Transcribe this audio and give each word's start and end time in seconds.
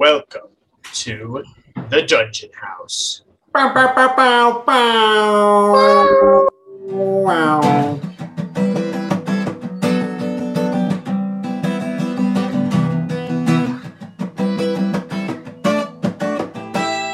Welcome 0.00 0.48
to 0.94 1.44
the 1.90 2.00
Dungeon 2.00 2.48
House. 2.58 3.20
Bow, 3.52 3.74
bow, 3.74 3.94
bow, 3.94 4.16
bow, 4.16 4.62
bow. 4.66 6.48
Wow. 6.88 7.60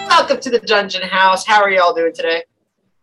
Welcome 0.06 0.38
to 0.40 0.50
the 0.50 0.62
Dungeon 0.64 1.02
House. 1.02 1.44
How 1.44 1.62
are 1.62 1.70
y'all 1.70 1.92
doing 1.92 2.12
today? 2.14 2.44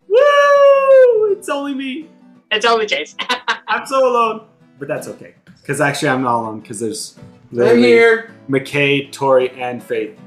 Woo! 0.08 1.34
It's 1.34 1.50
only 1.50 1.76
me. 1.76 2.10
It's 2.52 2.66
only 2.66 2.86
Chase. 2.86 3.18
I'm 3.68 3.86
so 3.86 4.10
alone. 4.10 4.48
But 4.80 4.88
that's 4.88 5.10
okay. 5.10 5.36
Because 5.60 5.82
actually, 5.82 6.08
I'm 6.08 6.22
not 6.22 6.40
alone. 6.40 6.62
Because 6.62 6.80
there's 6.80 7.20
I'm 7.62 7.78
here. 7.78 8.32
McKay, 8.50 9.12
Tori, 9.12 9.50
and 9.52 9.84
Faith 9.84 10.18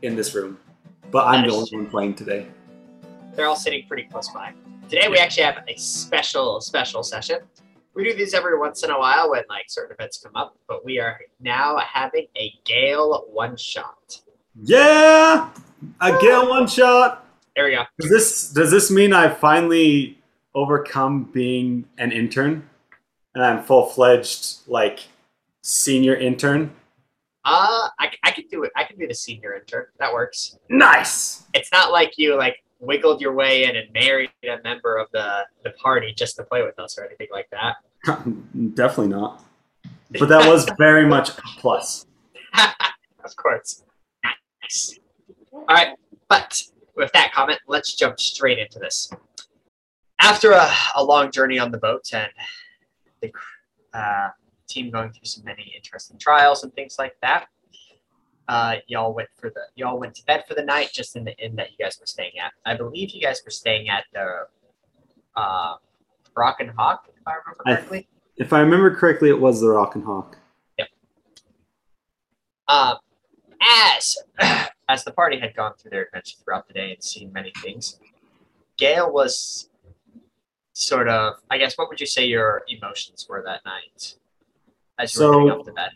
in 0.00 0.16
this 0.16 0.34
room. 0.34 0.58
But 1.10 1.26
I'm 1.26 1.46
the 1.46 1.52
only 1.54 1.68
one 1.72 1.86
playing 1.86 2.14
today. 2.14 2.46
They're 3.34 3.46
all 3.46 3.56
sitting 3.56 3.86
pretty 3.86 4.04
close 4.04 4.30
by. 4.30 4.54
Today 4.88 5.08
we 5.08 5.18
actually 5.18 5.42
have 5.44 5.62
a 5.68 5.76
special, 5.76 6.60
special 6.60 7.02
session. 7.02 7.40
We 7.94 8.04
do 8.04 8.14
these 8.14 8.32
every 8.32 8.58
once 8.58 8.84
in 8.84 8.90
a 8.90 8.98
while 8.98 9.30
when 9.30 9.42
like 9.50 9.66
certain 9.68 9.94
events 9.94 10.18
come 10.18 10.34
up, 10.34 10.56
but 10.66 10.82
we 10.82 10.98
are 10.98 11.20
now 11.40 11.76
having 11.78 12.26
a 12.36 12.54
Gale 12.64 13.26
one 13.30 13.56
shot. 13.56 14.22
Yeah! 14.62 15.50
A 16.00 16.18
Gale 16.20 16.48
one 16.48 16.66
shot. 16.66 17.26
There 17.54 17.66
we 17.66 17.72
go. 17.72 17.84
Does 18.00 18.10
this 18.10 18.50
does 18.50 18.70
this 18.70 18.90
mean 18.90 19.12
I've 19.12 19.36
finally 19.36 20.18
overcome 20.54 21.24
being 21.24 21.84
an 21.98 22.12
intern? 22.12 22.68
And 23.34 23.44
I'm 23.44 23.62
full 23.62 23.86
fledged 23.86 24.60
like 24.66 25.00
senior 25.62 26.14
intern? 26.14 26.72
Uh, 27.44 27.88
I, 27.98 28.10
I 28.22 28.30
can 28.30 28.44
do 28.50 28.62
it. 28.62 28.72
I 28.76 28.84
can 28.84 28.96
be 28.96 29.06
the 29.06 29.14
senior 29.14 29.54
intern. 29.54 29.86
That 29.98 30.12
works. 30.12 30.58
Nice! 30.68 31.44
It's 31.54 31.72
not 31.72 31.90
like 31.90 32.16
you 32.16 32.36
like 32.36 32.62
wiggled 32.78 33.20
your 33.20 33.32
way 33.32 33.64
in 33.64 33.76
and 33.76 33.92
married 33.92 34.30
a 34.44 34.58
member 34.62 34.96
of 34.96 35.08
the 35.12 35.46
the 35.64 35.70
party 35.70 36.12
just 36.16 36.36
to 36.36 36.44
play 36.44 36.62
with 36.62 36.78
us 36.78 36.98
or 36.98 37.04
anything 37.04 37.28
like 37.32 37.48
that. 37.50 37.76
Definitely 38.74 39.08
not. 39.08 39.42
But 40.18 40.28
that 40.28 40.48
was 40.48 40.68
very 40.78 41.06
much 41.06 41.30
a 41.30 41.42
plus. 41.58 42.06
of 43.24 43.36
course. 43.36 43.82
Nice. 44.62 44.98
All 45.52 45.64
right, 45.68 45.96
but 46.28 46.62
with 46.96 47.10
that 47.12 47.32
comment, 47.32 47.60
let's 47.66 47.94
jump 47.94 48.20
straight 48.20 48.58
into 48.58 48.78
this. 48.78 49.10
After 50.20 50.52
a, 50.52 50.70
a 50.96 51.02
long 51.02 51.32
journey 51.32 51.58
on 51.58 51.72
the 51.72 51.78
boat 51.78 52.04
and 52.12 52.30
the 53.20 53.32
uh, 53.92 54.28
team 54.72 54.90
going 54.90 55.12
through 55.12 55.26
some 55.26 55.44
many 55.44 55.72
interesting 55.76 56.18
trials 56.18 56.64
and 56.64 56.72
things 56.74 56.96
like 56.98 57.14
that, 57.22 57.46
uh, 58.48 58.76
y'all 58.86 59.14
went 59.14 59.28
for 59.38 59.50
the 59.50 59.62
y'all 59.76 59.98
went 59.98 60.14
to 60.14 60.24
bed 60.24 60.44
for 60.48 60.54
the 60.54 60.64
night 60.64 60.90
just 60.92 61.16
in 61.16 61.24
the 61.24 61.36
inn 61.38 61.54
that 61.56 61.70
you 61.70 61.76
guys 61.78 61.96
were 62.00 62.06
staying 62.06 62.32
at. 62.42 62.52
I 62.66 62.76
believe 62.76 63.10
you 63.10 63.20
guys 63.20 63.40
were 63.44 63.50
staying 63.50 63.88
at 63.88 64.04
the 64.12 64.46
uh, 65.36 65.74
Rock 66.36 66.60
and 66.60 66.70
Hawk, 66.76 67.08
if 67.08 67.26
I 67.26 67.32
remember 67.32 67.62
I- 67.66 67.74
correctly. 67.74 68.08
If 68.36 68.52
I 68.52 68.60
remember 68.60 68.94
correctly, 68.94 69.28
it 69.28 69.38
was 69.38 69.60
the 69.60 69.68
Rock 69.68 69.94
and 69.94 70.04
Hawk. 70.04 70.38
Um, 72.68 72.96
as 73.62 74.16
as 74.88 75.04
the 75.04 75.12
party 75.12 75.38
had 75.38 75.54
gone 75.54 75.74
through 75.78 75.90
their 75.90 76.06
adventure 76.06 76.36
throughout 76.42 76.66
the 76.66 76.74
day 76.74 76.92
and 76.92 77.02
seen 77.02 77.32
many 77.32 77.52
things, 77.62 78.00
Gale 78.78 79.12
was 79.12 79.68
sort 80.72 81.08
of, 81.08 81.34
I 81.50 81.58
guess, 81.58 81.76
what 81.76 81.88
would 81.88 82.00
you 82.00 82.06
say 82.06 82.24
your 82.24 82.62
emotions 82.68 83.26
were 83.28 83.42
that 83.44 83.64
night 83.64 84.16
as 85.02 85.14
you 85.14 85.26
were 85.26 85.32
So- 85.32 85.38
heading 85.38 85.50
off 85.52 85.66
to 85.66 85.72
bed? 85.72 85.90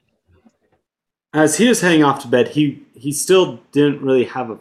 As 1.33 1.59
he 1.59 1.69
was 1.69 1.81
heading 1.83 2.03
off 2.03 2.23
to 2.23 2.29
bed, 2.29 2.49
he 2.49 2.83
he 2.95 3.13
still 3.13 3.61
didn't 3.73 4.01
really 4.01 4.25
have 4.25 4.51
a, 4.51 4.59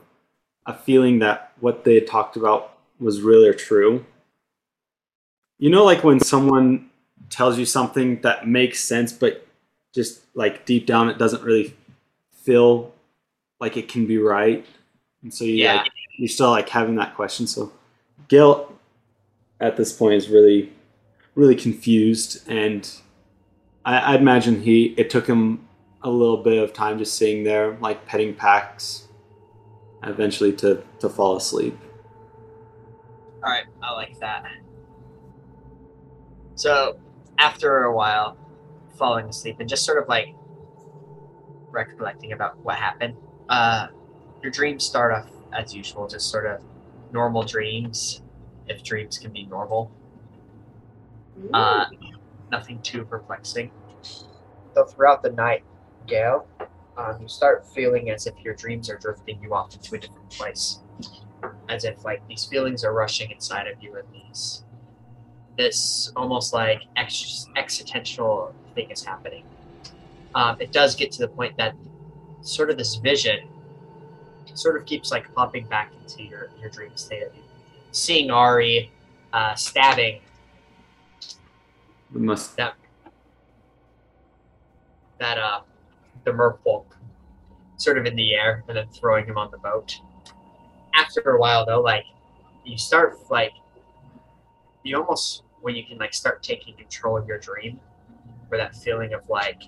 a 0.65 0.73
feeling 0.73 1.19
that 1.19 1.53
what 1.61 1.85
they 1.85 1.95
had 1.95 2.05
talked 2.07 2.35
about 2.35 2.77
was 2.99 3.21
really 3.21 3.47
or 3.47 3.53
true. 3.53 4.05
You 5.57 5.69
know, 5.69 5.85
like 5.85 6.03
when 6.03 6.19
someone 6.19 6.89
tells 7.29 7.57
you 7.57 7.65
something 7.65 8.19
that 8.21 8.45
makes 8.47 8.83
sense, 8.83 9.13
but 9.13 9.47
just 9.93 10.21
like 10.33 10.65
deep 10.65 10.85
down, 10.85 11.07
it 11.09 11.17
doesn't 11.17 11.43
really 11.43 11.73
feel 12.43 12.93
like 13.61 13.77
it 13.77 13.87
can 13.87 14.05
be 14.05 14.17
right, 14.17 14.65
and 15.23 15.33
so 15.33 15.45
you 15.45 15.53
Yeah. 15.55 15.75
like, 15.77 15.91
you're 16.17 16.27
still 16.27 16.49
like 16.49 16.67
having 16.67 16.95
that 16.95 17.15
question. 17.15 17.47
So, 17.47 17.71
Gale, 18.27 18.73
at 19.61 19.77
this 19.77 19.93
point, 19.93 20.15
is 20.15 20.27
really 20.29 20.73
really 21.35 21.55
confused, 21.55 22.45
and 22.49 22.89
I, 23.85 24.13
I'd 24.13 24.21
imagine 24.21 24.61
he 24.61 24.95
it 24.97 25.09
took 25.09 25.27
him 25.27 25.67
a 26.01 26.09
little 26.09 26.37
bit 26.37 26.61
of 26.61 26.73
time 26.73 26.97
just 26.97 27.17
sitting 27.17 27.43
there, 27.43 27.77
like 27.79 28.05
petting 28.05 28.33
Pax, 28.33 29.07
eventually 30.03 30.53
to 30.53 30.83
to 30.99 31.09
fall 31.09 31.37
asleep. 31.37 31.77
All 33.43 33.51
right, 33.51 33.65
I 33.81 33.93
like 33.93 34.19
that. 34.19 34.45
So, 36.55 36.97
after 37.37 37.83
a 37.83 37.95
while, 37.95 38.37
falling 38.97 39.27
asleep 39.27 39.57
and 39.59 39.69
just 39.69 39.85
sort 39.85 40.01
of 40.01 40.07
like 40.07 40.33
recollecting 41.69 42.31
about 42.33 42.57
what 42.59 42.77
happened, 42.77 43.15
uh, 43.49 43.87
your 44.41 44.51
dreams 44.51 44.83
start 44.83 45.13
off 45.13 45.29
as 45.53 45.75
usual, 45.75 46.07
just 46.07 46.29
sort 46.31 46.45
of 46.45 46.61
normal 47.11 47.43
dreams, 47.43 48.21
if 48.67 48.83
dreams 48.83 49.17
can 49.17 49.31
be 49.31 49.45
normal. 49.45 49.91
Uh, 51.53 51.85
nothing 52.51 52.81
too 52.81 53.05
perplexing. 53.05 53.71
Though 54.73 54.85
throughout 54.85 55.23
the 55.23 55.31
night, 55.31 55.63
Gale, 56.07 56.47
um, 56.97 57.21
you 57.21 57.27
start 57.27 57.67
feeling 57.67 58.09
as 58.09 58.27
if 58.27 58.35
your 58.43 58.53
dreams 58.53 58.89
are 58.89 58.97
drifting 58.97 59.41
you 59.41 59.53
off 59.53 59.73
into 59.73 59.95
a 59.95 59.99
different 59.99 60.29
place. 60.29 60.79
As 61.69 61.83
if 61.83 62.03
like 62.03 62.27
these 62.27 62.45
feelings 62.45 62.83
are 62.83 62.93
rushing 62.93 63.31
inside 63.31 63.67
of 63.67 63.81
you 63.81 63.95
and 63.95 64.07
these 64.11 64.63
this 65.57 66.11
almost 66.17 66.53
like 66.53 66.81
ex- 66.97 67.47
existential 67.55 68.53
thing 68.73 68.91
is 68.91 69.03
happening. 69.03 69.45
Um, 70.33 70.57
it 70.59 70.73
does 70.73 70.95
get 70.95 71.13
to 71.13 71.19
the 71.19 71.29
point 71.29 71.55
that 71.57 71.75
sort 72.41 72.69
of 72.69 72.77
this 72.77 72.95
vision 72.95 73.47
sort 74.53 74.75
of 74.75 74.85
keeps 74.85 75.11
like 75.11 75.33
popping 75.33 75.65
back 75.67 75.91
into 76.01 76.23
your 76.23 76.49
your 76.59 76.69
dream 76.69 76.91
state 76.95 77.23
of 77.23 77.33
you 77.35 77.41
seeing 77.91 78.29
Ari 78.29 78.91
uh, 79.33 79.55
stabbing 79.55 80.21
We 82.13 82.21
must. 82.21 82.55
that 85.17 85.37
uh 85.37 85.61
the 86.25 86.31
merfolk 86.31 86.85
sort 87.77 87.97
of 87.97 88.05
in 88.05 88.15
the 88.15 88.33
air 88.33 88.63
and 88.67 88.77
then 88.77 88.87
throwing 88.89 89.25
him 89.25 89.37
on 89.37 89.51
the 89.51 89.57
boat. 89.57 89.97
After 90.93 91.21
a 91.31 91.39
while 91.39 91.65
though, 91.65 91.81
like 91.81 92.05
you 92.63 92.77
start 92.77 93.17
like 93.29 93.51
you 94.83 94.97
almost 94.97 95.43
when 95.61 95.75
you 95.75 95.83
can 95.85 95.97
like 95.97 96.13
start 96.13 96.43
taking 96.43 96.75
control 96.75 97.17
of 97.17 97.27
your 97.27 97.39
dream 97.39 97.79
or 98.51 98.57
that 98.57 98.75
feeling 98.75 99.13
of 99.13 99.27
like 99.29 99.63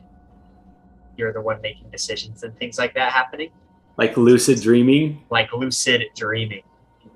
you're 1.18 1.34
the 1.34 1.42
one 1.42 1.60
making 1.62 1.90
decisions 1.90 2.44
and 2.44 2.58
things 2.60 2.78
like 2.78 2.94
that 2.94 3.12
happening. 3.12 3.50
Like 3.98 4.16
lucid 4.16 4.62
dreaming. 4.62 5.24
Like 5.32 5.52
lucid 5.52 6.04
dreaming. 6.16 6.64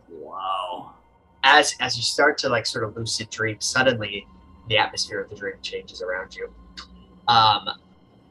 Wow. 0.09 0.94
As 1.44 1.76
as 1.80 1.96
you 1.96 2.03
start 2.03 2.38
to 2.40 2.50
like 2.50 2.66
sort 2.66 2.84
of 2.84 2.98
lucid 2.98 3.30
dream, 3.30 3.58
suddenly 3.59 4.26
the 4.68 4.78
atmosphere 4.78 5.22
of 5.22 5.30
the 5.30 5.36
dream 5.36 5.56
changes 5.62 6.02
around 6.02 6.36
you. 6.36 6.50
Um 7.28 7.70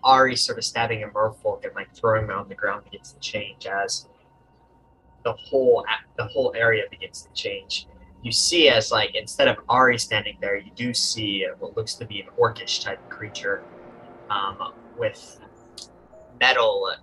Ari 0.03 0.37
sort 0.37 0.59
of 0.59 0.65
stabbing 0.65 1.03
a 1.03 1.09
merfolk 1.09 1.65
and 1.65 1.75
like 1.75 1.95
throwing 1.95 2.25
him 2.25 2.31
on 2.31 2.49
the 2.49 2.55
ground 2.55 2.85
begins 2.85 3.13
to 3.13 3.21
change 3.21 3.67
as 3.67 4.09
the 5.25 5.33
whole 5.33 5.85
the 6.17 6.25
whole 6.25 6.53
area 6.57 6.85
begins 6.91 7.23
to 7.23 7.33
change. 7.33 7.87
You 8.23 8.33
see 8.33 8.69
as 8.69 8.91
like 8.91 9.15
instead 9.15 9.49
of 9.49 9.59
Ari 9.69 9.99
standing 9.99 10.37
there, 10.41 10.57
you 10.57 10.71
do 10.75 10.93
see 10.95 11.47
what 11.59 11.77
looks 11.77 11.95
to 11.95 12.07
be 12.07 12.21
an 12.21 12.29
orcish 12.39 12.83
type 12.83 13.07
creature 13.09 13.63
um, 14.31 14.73
with 14.99 15.41
metal, 16.39 16.95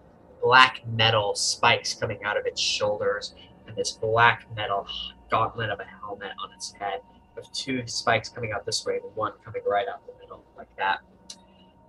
black 0.42 0.82
metal 0.88 1.36
spikes 1.36 1.94
coming 1.94 2.24
out 2.24 2.38
of 2.38 2.46
its 2.46 2.62
shoulders 2.62 3.34
and 3.68 3.76
this 3.76 3.92
black 3.92 4.46
metal 4.56 4.88
gauntlet 5.30 5.70
of 5.70 5.80
a 5.80 5.86
helmet 5.86 6.32
on 6.44 6.52
its 6.54 6.74
head 6.74 7.02
with 7.38 7.52
two 7.54 7.88
spikes 7.88 8.28
coming 8.28 8.52
out 8.52 8.66
this 8.66 8.86
way 8.86 9.00
and 9.02 9.16
one 9.16 9.32
coming 9.46 9.62
right 9.66 9.88
out 9.88 10.06
the 10.06 10.14
middle 10.20 10.44
like 10.58 10.68
that 10.78 11.00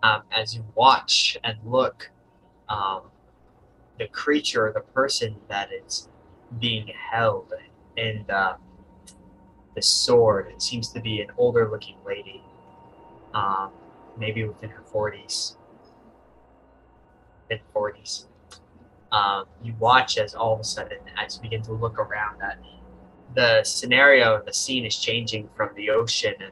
um, 0.02 0.22
as 0.30 0.54
you 0.54 0.64
watch 0.74 1.36
and 1.44 1.56
look, 1.64 2.10
um, 2.68 3.02
the 3.98 4.06
creature, 4.08 4.70
the 4.72 4.80
person 4.80 5.36
that 5.48 5.70
is 5.72 6.08
being 6.60 6.88
held 7.10 7.52
in 7.96 8.24
the, 8.28 8.56
the 9.74 9.82
sword, 9.82 10.50
it 10.52 10.62
seems 10.62 10.90
to 10.90 11.00
be 11.00 11.20
an 11.20 11.28
older 11.36 11.68
looking 11.68 11.96
lady, 12.06 12.42
um, 13.34 13.70
maybe 14.16 14.44
within 14.44 14.70
her 14.70 14.82
40s, 14.82 15.56
mid 17.50 17.60
40s. 17.74 18.26
Um, 19.10 19.46
you 19.62 19.74
watch 19.78 20.18
as 20.18 20.34
all 20.34 20.54
of 20.54 20.60
a 20.60 20.64
sudden, 20.64 20.98
as 21.16 21.36
you 21.36 21.42
begin 21.42 21.62
to 21.62 21.72
look 21.72 21.98
around, 21.98 22.40
that 22.40 22.58
the 23.38 23.62
scenario, 23.62 24.36
and 24.36 24.44
the 24.44 24.52
scene 24.52 24.84
is 24.84 24.96
changing 24.96 25.48
from 25.54 25.70
the 25.76 25.90
ocean 25.90 26.34
and 26.40 26.50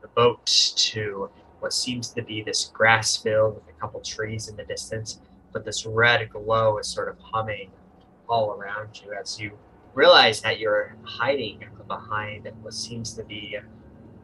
the 0.00 0.06
boat 0.06 0.46
to 0.76 1.28
what 1.58 1.72
seems 1.72 2.10
to 2.10 2.22
be 2.22 2.40
this 2.40 2.70
grass 2.72 3.16
field 3.16 3.56
with 3.56 3.64
a 3.68 3.80
couple 3.80 4.00
trees 4.00 4.46
in 4.46 4.54
the 4.54 4.62
distance. 4.62 5.18
but 5.52 5.64
this 5.64 5.84
red 5.84 6.30
glow 6.30 6.78
is 6.78 6.86
sort 6.86 7.08
of 7.08 7.18
humming 7.18 7.68
all 8.28 8.52
around 8.52 9.02
you 9.02 9.12
as 9.12 9.40
you 9.40 9.50
realize 9.94 10.40
that 10.40 10.60
you're 10.60 10.94
hiding 11.02 11.58
behind 11.88 12.48
what 12.62 12.72
seems 12.72 13.12
to 13.14 13.24
be 13.24 13.58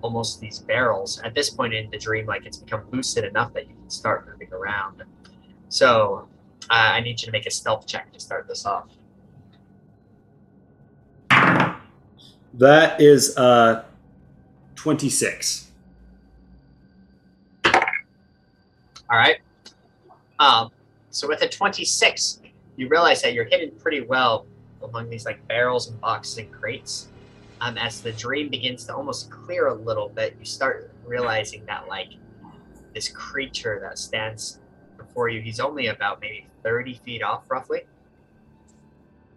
almost 0.02 0.40
these 0.40 0.60
barrels. 0.60 1.20
At 1.24 1.34
this 1.34 1.50
point 1.50 1.74
in 1.74 1.90
the 1.90 1.98
dream, 1.98 2.26
like 2.26 2.46
it's 2.46 2.58
become 2.58 2.84
lucid 2.92 3.24
enough 3.24 3.52
that 3.54 3.66
you 3.68 3.74
can 3.74 3.90
start 3.90 4.28
moving 4.30 4.52
around. 4.52 5.02
So 5.70 6.28
uh, 6.70 6.90
I 6.96 7.00
need 7.00 7.20
you 7.20 7.26
to 7.26 7.32
make 7.32 7.46
a 7.46 7.50
stealth 7.50 7.84
check 7.88 8.12
to 8.12 8.20
start 8.20 8.46
this 8.46 8.64
off. 8.64 8.86
That 12.58 13.02
is 13.02 13.36
uh, 13.36 13.84
26. 14.76 15.70
All 17.64 17.82
right. 19.10 19.38
Um, 20.38 20.70
so 21.10 21.28
with 21.28 21.42
a 21.42 21.48
26, 21.48 22.40
you 22.76 22.88
realize 22.88 23.20
that 23.22 23.34
you're 23.34 23.44
hidden 23.44 23.72
pretty 23.78 24.00
well 24.00 24.46
among 24.82 25.10
these 25.10 25.26
like 25.26 25.46
barrels 25.48 25.88
and 25.88 26.00
boxes 26.00 26.38
and 26.38 26.52
crates. 26.52 27.08
Um, 27.60 27.76
as 27.76 28.00
the 28.00 28.12
dream 28.12 28.48
begins 28.48 28.84
to 28.86 28.94
almost 28.94 29.30
clear 29.30 29.68
a 29.68 29.74
little 29.74 30.08
bit, 30.08 30.36
you 30.38 30.46
start 30.46 30.90
realizing 31.04 31.64
that 31.66 31.88
like 31.88 32.08
this 32.94 33.08
creature 33.08 33.78
that 33.82 33.98
stands 33.98 34.60
before 34.96 35.28
you, 35.28 35.42
he's 35.42 35.60
only 35.60 35.88
about 35.88 36.20
maybe 36.20 36.46
30 36.62 36.94
feet 37.04 37.22
off 37.22 37.50
roughly. 37.50 37.82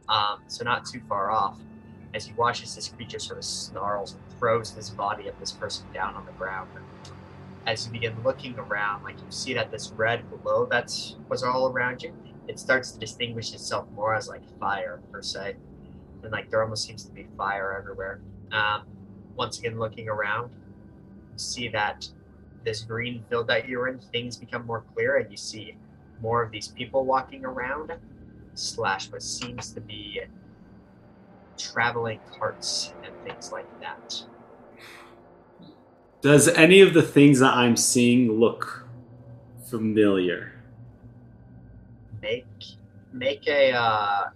Um, 0.08 0.40
so 0.48 0.64
not 0.64 0.86
too 0.86 1.02
far 1.08 1.32
off. 1.32 1.58
As 2.14 2.28
you 2.28 2.34
watch 2.36 2.64
as 2.64 2.76
this 2.76 2.90
creature 2.90 3.20
sort 3.20 3.38
of 3.38 3.46
snarls 3.46 4.14
and 4.14 4.40
throws 4.40 4.74
this 4.74 4.90
body 4.90 5.28
of 5.28 5.40
this 5.40 5.52
person 5.52 5.86
down 5.94 6.16
on 6.16 6.26
the 6.26 6.32
ground. 6.34 6.70
As 7.68 7.86
you 7.86 7.92
begin 7.92 8.16
looking 8.24 8.58
around, 8.58 9.04
like 9.04 9.18
you 9.18 9.30
see 9.30 9.54
that 9.54 9.70
this 9.70 9.92
red 9.92 10.24
glow 10.42 10.66
that 10.68 10.92
was 11.30 11.44
all 11.44 11.68
around 11.68 12.02
you, 12.02 12.14
it 12.48 12.58
starts 12.60 12.92
to 12.92 13.00
distinguish 13.00 13.54
itself 13.54 13.88
more 13.94 14.16
as 14.16 14.28
like 14.28 14.42
fire 14.60 15.00
per 15.12 15.22
se. 15.22 15.56
And 16.24 16.32
like 16.32 16.50
there 16.50 16.64
almost 16.64 16.86
seems 16.86 17.04
to 17.06 17.12
be 17.12 17.28
fire 17.38 17.78
everywhere. 17.78 18.22
Um, 18.52 18.84
once 19.36 19.60
again, 19.60 19.78
looking 19.78 20.10
around, 20.10 20.52
you 21.32 21.38
see 21.38 21.68
that 21.70 22.10
this 22.66 22.82
green 22.82 23.24
field 23.30 23.48
that 23.48 23.70
you're 23.70 23.88
in, 23.88 24.00
things 24.00 24.36
become 24.36 24.66
more 24.66 24.84
clear, 24.94 25.18
and 25.18 25.30
you 25.30 25.38
see 25.38 25.76
more 26.22 26.44
of 26.44 26.52
these 26.52 26.68
people 26.70 27.06
walking 27.06 27.46
around, 27.46 27.94
slash 28.56 29.12
what 29.12 29.22
seems 29.22 29.72
to 29.74 29.80
be 29.80 30.22
traveling 31.60 32.20
carts 32.32 32.94
and 33.04 33.14
things 33.24 33.52
like 33.52 33.68
that. 33.82 34.24
Does 36.22 36.48
any 36.50 36.82
of 36.82 36.94
the 36.94 37.02
things 37.04 37.40
that 37.40 37.54
I'm 37.54 37.76
seeing 37.76 38.32
look 38.32 38.88
familiar? 39.66 40.54
Make 42.22 42.46
make 43.14 43.48
a 43.48 43.72
uh, 43.72 44.30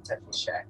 perception 0.00 0.32
check. 0.32 0.66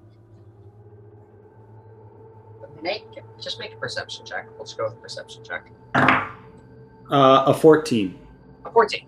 Make 2.82 3.04
just 3.40 3.58
make 3.58 3.72
a 3.72 3.76
perception 3.76 4.24
check. 4.24 4.46
We'll 4.56 4.64
just 4.64 4.78
go 4.78 4.84
with 4.84 4.94
a 4.94 5.00
perception 5.00 5.42
check. 5.44 5.70
Uh, 5.94 7.44
a 7.46 7.54
14. 7.54 8.18
A 8.64 8.70
fourteen. 8.70 9.06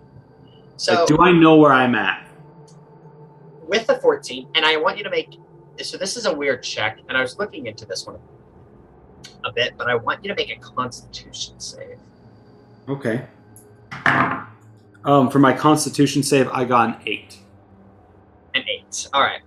So 0.80 0.94
Like, 0.94 1.06
do 1.08 1.18
I 1.18 1.30
know 1.30 1.56
where 1.56 1.72
I'm 1.74 1.94
at? 1.94 2.26
with 3.66 3.86
the 3.86 3.94
14 4.00 4.48
and 4.56 4.64
i 4.66 4.76
want 4.76 4.98
you 4.98 5.04
to 5.04 5.10
make 5.10 5.36
so 5.80 5.96
this 5.96 6.16
is 6.16 6.26
a 6.26 6.34
weird 6.34 6.60
check 6.60 6.98
and 7.08 7.16
i 7.16 7.20
was 7.20 7.38
looking 7.38 7.66
into 7.68 7.86
this 7.86 8.04
one 8.04 8.18
a 9.44 9.52
bit 9.52 9.74
but 9.78 9.86
i 9.88 9.94
want 9.94 10.24
you 10.24 10.28
to 10.28 10.34
make 10.34 10.50
a 10.50 10.58
constitution 10.60 11.54
save 11.60 11.98
Okay. 12.88 13.24
Um, 15.04 15.30
for 15.30 15.38
my 15.38 15.52
Constitution 15.52 16.24
save, 16.24 16.48
I 16.48 16.64
got 16.64 16.88
an 16.88 16.96
eight. 17.06 17.38
an 18.56 18.62
eight 18.68 19.08
all 19.12 19.22
right 19.22 19.42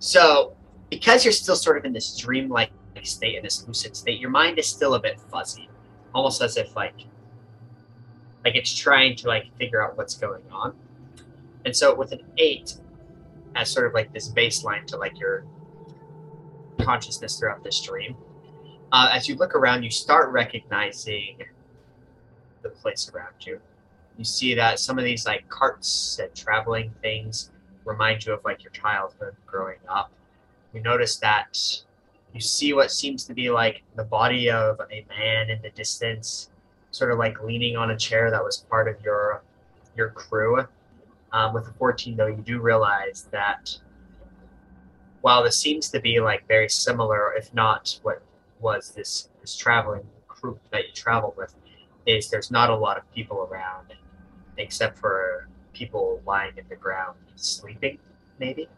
so 0.00 0.54
because 0.90 1.24
you're 1.24 1.32
still 1.32 1.56
sort 1.56 1.78
of 1.78 1.86
in 1.86 1.94
this 1.94 2.14
dreamlike 2.18 2.70
state 3.02 3.36
in 3.36 3.42
this 3.42 3.66
lucid 3.66 3.96
state 3.96 4.20
your 4.20 4.28
mind 4.30 4.58
is 4.58 4.66
still 4.66 4.92
a 4.94 5.00
bit 5.00 5.18
fuzzy 5.30 5.70
almost 6.14 6.42
as 6.42 6.58
if 6.58 6.76
like 6.76 7.06
like 8.44 8.56
it's 8.56 8.74
trying 8.74 9.16
to 9.16 9.28
like 9.28 9.46
figure 9.58 9.82
out 9.82 9.96
what's 9.96 10.14
going 10.14 10.42
on. 10.52 10.74
And 11.64 11.74
so 11.74 11.94
with 11.94 12.12
an 12.12 12.22
eight 12.36 12.76
as 13.54 13.70
sort 13.70 13.86
of 13.86 13.94
like 13.94 14.12
this 14.12 14.28
baseline 14.28 14.86
to 14.86 14.96
like 14.96 15.18
your 15.18 15.44
consciousness 16.80 17.38
throughout 17.38 17.62
this 17.64 17.80
dream 17.80 18.16
uh, 18.92 19.08
as 19.12 19.28
you 19.28 19.36
look 19.36 19.54
around 19.54 19.82
you 19.82 19.90
start 19.90 20.30
recognizing 20.32 21.38
the 22.62 22.68
place 22.68 23.10
around 23.14 23.34
you. 23.40 23.60
You 24.18 24.24
see 24.24 24.54
that 24.54 24.78
some 24.78 24.98
of 24.98 25.04
these 25.04 25.26
like 25.26 25.48
carts 25.48 26.18
and 26.20 26.34
traveling 26.34 26.92
things 27.02 27.50
remind 27.84 28.24
you 28.24 28.32
of 28.32 28.44
like 28.44 28.62
your 28.62 28.70
childhood 28.72 29.36
growing 29.46 29.78
up. 29.88 30.12
You 30.72 30.80
notice 30.80 31.16
that 31.16 31.82
you 32.32 32.40
see 32.40 32.72
what 32.72 32.90
seems 32.90 33.24
to 33.24 33.34
be 33.34 33.50
like 33.50 33.82
the 33.96 34.04
body 34.04 34.50
of 34.50 34.80
a 34.90 35.04
man 35.08 35.50
in 35.50 35.62
the 35.62 35.70
distance 35.70 36.50
sort 36.94 37.10
of 37.10 37.18
like 37.18 37.42
leaning 37.42 37.76
on 37.76 37.90
a 37.90 37.96
chair 37.96 38.30
that 38.30 38.42
was 38.42 38.58
part 38.70 38.88
of 38.88 39.00
your 39.02 39.42
your 39.96 40.10
crew. 40.10 40.64
Um, 41.32 41.52
with 41.52 41.64
the 41.64 41.72
14 41.72 42.16
though 42.16 42.26
you 42.28 42.36
do 42.36 42.60
realize 42.60 43.26
that 43.32 43.76
while 45.22 45.42
this 45.42 45.58
seems 45.58 45.88
to 45.90 46.00
be 46.00 46.20
like 46.20 46.46
very 46.46 46.68
similar 46.68 47.32
if 47.34 47.52
not 47.52 47.98
what 48.02 48.22
was 48.60 48.90
this 48.90 49.30
this 49.40 49.56
traveling 49.56 50.06
group 50.28 50.60
that 50.70 50.86
you 50.86 50.92
traveled 50.92 51.36
with 51.36 51.54
is 52.06 52.30
there's 52.30 52.52
not 52.52 52.70
a 52.70 52.76
lot 52.76 52.96
of 52.96 53.14
people 53.14 53.48
around 53.50 53.94
except 54.58 54.96
for 54.96 55.48
people 55.72 56.20
lying 56.24 56.52
in 56.56 56.64
the 56.68 56.76
ground 56.76 57.16
sleeping 57.34 57.98
maybe 58.38 58.68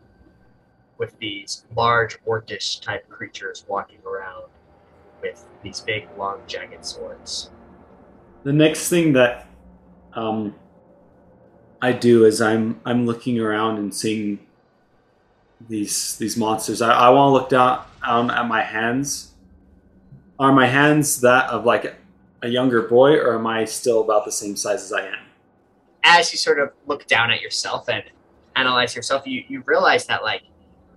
with 0.97 1.19
these 1.19 1.67
large 1.75 2.19
orcish 2.25 2.81
type 2.81 3.07
creatures 3.11 3.67
walking 3.69 3.99
around 4.07 4.45
with 5.21 5.47
these 5.63 5.81
big 5.81 6.09
long 6.17 6.41
jagged 6.47 6.87
swords 6.87 7.51
The 8.47 8.53
next 8.53 8.89
thing 8.89 9.13
that 9.15 9.49
um, 10.13 10.55
I 11.83 11.91
do 11.91 12.27
is 12.27 12.41
I'm 12.41 12.81
I'm 12.85 13.05
looking 13.05 13.41
around 13.41 13.79
and 13.79 13.93
seeing 13.93 14.39
these 15.69 16.17
these 16.19 16.37
monsters. 16.37 16.81
I, 16.81 16.93
I 16.93 17.09
want 17.09 17.31
to 17.31 17.33
look 17.33 17.49
down 17.49 17.85
um, 18.05 18.31
at 18.31 18.47
my 18.47 18.63
hands. 18.63 19.33
Are 20.39 20.53
my 20.53 20.69
hands 20.69 21.21
that 21.23 21.51
of 21.51 21.65
like 21.65 21.97
a 22.43 22.49
younger 22.49 22.83
boy, 22.83 23.17
or 23.17 23.35
am 23.35 23.49
I 23.49 23.65
still 23.65 24.01
about 24.01 24.25
the 24.25 24.31
same 24.31 24.55
size 24.55 24.85
as 24.85 24.93
I 24.93 25.07
am? 25.07 25.27
as 26.07 26.31
you 26.31 26.39
sort 26.39 26.61
of 26.61 26.71
look 26.87 27.05
down 27.09 27.33
at 27.33 27.41
yourself 27.41 27.89
and 27.89 28.05
analyze 28.55 28.95
yourself, 28.95 29.27
you, 29.27 29.43
you 29.49 29.63
realize 29.67 30.07
that 30.07 30.23
like 30.23 30.43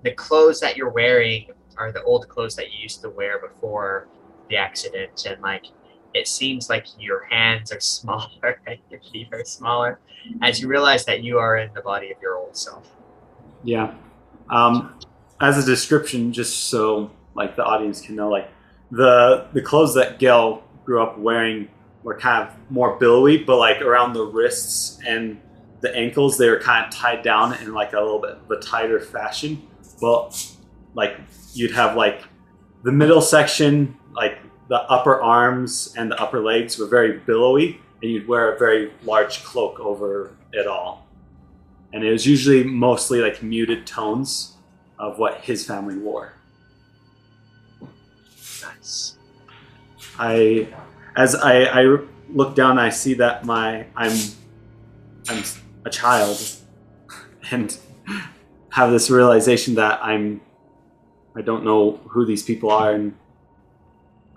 the 0.04 0.12
clothes 0.12 0.60
that 0.60 0.78
you're 0.78 0.92
wearing 0.92 1.48
are 1.78 1.92
the 1.92 2.04
old 2.04 2.30
clothes 2.30 2.56
that 2.56 2.72
you 2.72 2.80
used 2.80 3.02
to 3.02 3.10
wear 3.10 3.40
before 3.40 4.08
the 4.50 4.56
accident, 4.56 5.26
and 5.26 5.42
like 5.42 5.66
it 6.14 6.28
seems 6.28 6.70
like 6.70 6.86
your 7.00 7.24
hands 7.26 7.72
are 7.72 7.80
smaller 7.98 8.62
and 8.68 8.78
your 8.90 9.02
feet 9.02 9.28
are 9.32 9.44
smaller 9.46 10.00
as 10.42 10.60
you 10.60 10.68
realize 10.68 11.06
that 11.06 11.24
you 11.24 11.38
are 11.38 11.58
in 11.58 11.74
the 11.74 11.82
body 11.82 12.12
of 12.12 12.18
your 12.22 12.38
old 12.38 12.56
self. 12.56 12.88
Yeah. 13.64 13.94
Um, 14.50 15.00
as 15.42 15.58
a 15.58 15.66
description, 15.66 16.34
just 16.34 16.66
so 16.70 17.12
like 17.36 17.56
the 17.56 17.64
audience 17.64 18.02
can 18.02 18.16
know, 18.16 18.30
like 18.30 18.50
the 18.92 19.48
the 19.54 19.62
clothes 19.62 19.94
that 19.96 20.20
Gale 20.20 20.64
grew 20.84 21.02
up 21.02 21.18
wearing 21.18 21.70
were 22.04 22.18
kind 22.18 22.48
of 22.48 22.56
more 22.70 22.98
billowy, 22.98 23.38
but 23.38 23.58
like 23.58 23.82
around 23.82 24.14
the 24.14 24.24
wrists 24.24 25.00
and 25.06 25.40
the 25.82 25.96
ankles, 25.96 26.38
they 26.38 26.50
were 26.50 26.60
kind 26.60 26.86
of 26.86 26.92
tied 26.92 27.22
down 27.22 27.54
in 27.62 27.74
like 27.74 27.94
a 27.94 28.00
little 28.00 28.20
bit 28.20 28.32
of 28.32 28.52
a 28.52 28.60
tighter 28.60 29.00
fashion. 29.00 29.62
Well, 30.02 30.34
like 30.94 31.18
you'd 31.54 31.72
have 31.72 31.96
like 31.96 32.24
the 32.84 32.92
middle 32.92 33.22
section, 33.22 33.98
like 34.14 34.40
the 34.70 34.82
upper 34.84 35.22
arms 35.22 35.94
and 35.98 36.10
the 36.10 36.22
upper 36.22 36.40
legs 36.40 36.78
were 36.78 36.88
very 36.88 37.20
billowy, 37.20 37.82
and 38.02 38.12
you'd 38.12 38.28
wear 38.28 38.54
a 38.54 38.58
very 38.58 38.92
large 39.04 39.44
cloak 39.44 39.80
over 39.80 40.32
it 40.54 40.66
all 40.66 41.10
and 41.92 42.04
it 42.04 42.12
was 42.12 42.26
usually 42.26 42.64
mostly 42.64 43.20
like 43.20 43.42
muted 43.42 43.86
tones 43.88 44.56
of 44.98 45.18
what 45.18 45.42
his 45.42 45.66
family 45.66 45.98
wore. 45.98 46.34
Nice. 48.62 49.18
I, 50.18 50.68
as 51.16 51.36
I, 51.36 51.64
I 51.64 51.98
look 52.30 52.56
down, 52.56 52.78
I 52.78 52.90
see 52.90 53.16
that 53.16 53.46
my 53.46 53.86
I'm 53.96 54.18
I'm 55.30 55.44
a 55.86 55.90
child, 55.90 56.40
and 57.52 57.76
have 58.72 58.92
this 58.92 59.10
realization 59.10 59.76
that 59.76 60.00
I'm 60.04 60.42
I 61.36 61.42
don't 61.42 61.64
know 61.64 62.00
who 62.10 62.26
these 62.26 62.44
people 62.44 62.70
are, 62.70 62.92
and 62.92 63.16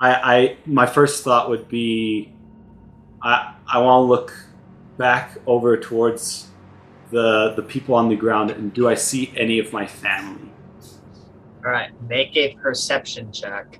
I, 0.03 0.35
I 0.35 0.57
my 0.67 0.85
first 0.85 1.23
thought 1.23 1.49
would 1.49 1.69
be 1.69 2.35
I 3.23 3.55
I 3.69 3.79
want 3.79 4.03
to 4.03 4.07
look 4.07 4.35
back 4.99 5.39
over 5.47 5.77
towards 5.77 6.49
the 7.11 7.55
the 7.55 7.63
people 7.63 7.95
on 7.95 8.09
the 8.09 8.17
ground, 8.17 8.51
and 8.51 8.75
do 8.75 8.89
I 8.89 8.95
see 8.95 9.33
any 9.37 9.61
of 9.61 9.73
my 9.73 9.87
family? 9.87 10.51
All 11.65 11.71
right, 11.71 11.91
make 12.09 12.37
a 12.37 12.55
perception 12.57 13.31
check. 13.33 13.79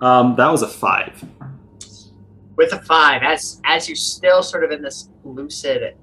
Um, 0.00 0.34
that 0.36 0.50
was 0.50 0.62
a 0.62 0.68
five. 0.68 1.22
with 2.56 2.72
a 2.72 2.80
five 2.82 3.22
as 3.22 3.60
as 3.64 3.88
you're 3.88 3.96
still 3.96 4.42
sort 4.42 4.64
of 4.64 4.70
in 4.70 4.82
this 4.82 5.10
lucid 5.24 5.96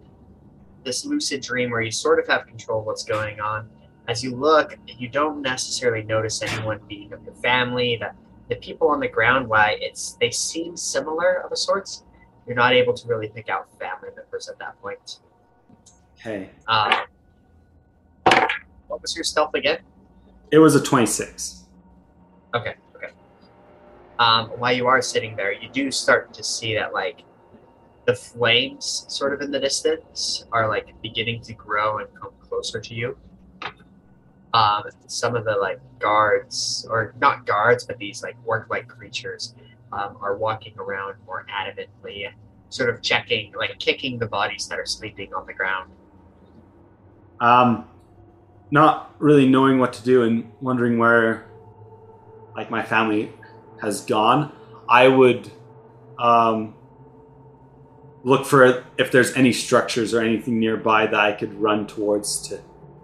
this 0.86 1.06
lucid 1.06 1.42
dream 1.42 1.72
where 1.72 1.82
you 1.82 1.92
sort 1.92 2.20
of 2.20 2.28
have 2.28 2.46
control 2.48 2.80
of 2.82 2.86
what's 2.86 3.04
going 3.04 3.40
on 3.40 3.68
as 4.10 4.24
you 4.24 4.36
look 4.36 4.78
you 4.88 5.08
don't 5.08 5.42
necessarily 5.42 6.04
notice 6.04 6.42
anyone 6.42 6.80
being 6.90 7.14
of 7.14 7.24
your 7.24 7.34
family 7.36 7.96
the, 8.02 8.12
the 8.50 8.56
people 8.56 8.88
on 8.90 9.00
the 9.00 9.08
ground 9.08 9.48
why 9.48 9.78
it's 9.80 10.18
they 10.20 10.32
seem 10.32 10.76
similar 10.76 11.42
of 11.46 11.52
a 11.52 11.56
sorts 11.56 12.04
you're 12.48 12.56
not 12.56 12.74
able 12.74 12.94
to 12.94 13.08
really 13.08 13.30
pick 13.30 13.48
out 13.50 13.68
family 13.80 14.10
members 14.16 14.50
at 14.50 14.58
that 14.58 14.80
point 14.82 15.20
Okay. 16.20 16.50
um, 16.68 16.92
what 18.88 19.02
was 19.02 19.16
your 19.16 19.24
stealth 19.24 19.54
again 19.54 19.80
It 20.52 20.58
was 20.58 20.76
a 20.76 20.82
26. 20.84 21.68
Okay, 22.56 22.74
okay. 22.96 23.12
Um, 24.18 24.48
while 24.60 24.74
you 24.74 24.88
are 24.88 25.02
sitting 25.02 25.36
there, 25.36 25.54
you 25.54 25.70
do 25.70 25.92
start 25.92 26.34
to 26.34 26.44
see 26.44 26.74
that 26.74 26.92
like 26.92 27.22
the 28.06 28.16
flames, 28.16 29.06
sort 29.08 29.34
of 29.36 29.42
in 29.42 29.52
the 29.52 29.60
distance, 29.60 30.46
are 30.52 30.68
like 30.68 30.88
beginning 31.04 31.42
to 31.44 31.54
grow 31.54 32.00
and 32.00 32.08
come 32.20 32.32
closer 32.42 32.82
to 32.82 32.94
you. 32.96 33.16
Um, 34.54 34.84
some 35.06 35.36
of 35.36 35.46
the 35.46 35.56
like 35.56 35.80
guards, 36.00 36.88
or 36.90 37.14
not 37.20 37.46
guards, 37.46 37.86
but 37.86 37.98
these 38.00 38.24
like 38.24 38.36
orc-like 38.46 38.88
creatures, 38.88 39.54
um, 39.92 40.18
are 40.22 40.38
walking 40.38 40.74
around 40.80 41.16
more 41.26 41.46
adamantly, 41.52 42.32
sort 42.70 42.90
of 42.90 43.02
checking, 43.02 43.54
like 43.54 43.78
kicking 43.78 44.18
the 44.18 44.26
bodies 44.26 44.68
that 44.68 44.80
are 44.80 44.86
sleeping 44.86 45.34
on 45.34 45.46
the 45.46 45.54
ground. 45.54 45.92
Um, 47.40 47.88
not 48.72 49.14
really 49.20 49.48
knowing 49.48 49.78
what 49.80 49.94
to 49.94 50.04
do 50.04 50.24
and 50.24 50.52
wondering 50.62 50.98
where, 50.98 51.46
like, 52.56 52.72
my 52.72 52.84
family 52.84 53.32
has 53.82 54.02
gone, 54.02 54.52
I 54.88 55.08
would 55.08 55.52
um, 56.18 56.74
look 58.24 58.46
for 58.46 58.84
if 58.98 59.12
there's 59.12 59.34
any 59.36 59.54
structures 59.54 60.14
or 60.14 60.22
anything 60.22 60.60
nearby 60.60 61.06
that 61.06 61.20
I 61.20 61.34
could 61.34 61.54
run 61.54 61.88
towards 61.88 62.48
to 62.50 62.62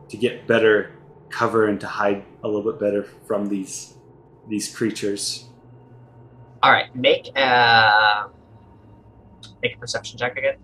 to 0.07 0.17
get 0.17 0.45
better 0.45 0.91
cover 1.29 1.67
and 1.67 1.79
to 1.81 1.87
hide 1.87 2.23
a 2.43 2.47
little 2.47 2.63
bit 2.63 2.79
better 2.79 3.03
from 3.27 3.47
these 3.47 3.95
these 4.47 4.73
creatures. 4.75 5.49
All 6.63 6.71
right, 6.71 6.93
make 6.95 7.35
a 7.35 8.29
make 9.61 9.75
a 9.75 9.79
perception 9.79 10.17
check 10.17 10.37
again, 10.37 10.57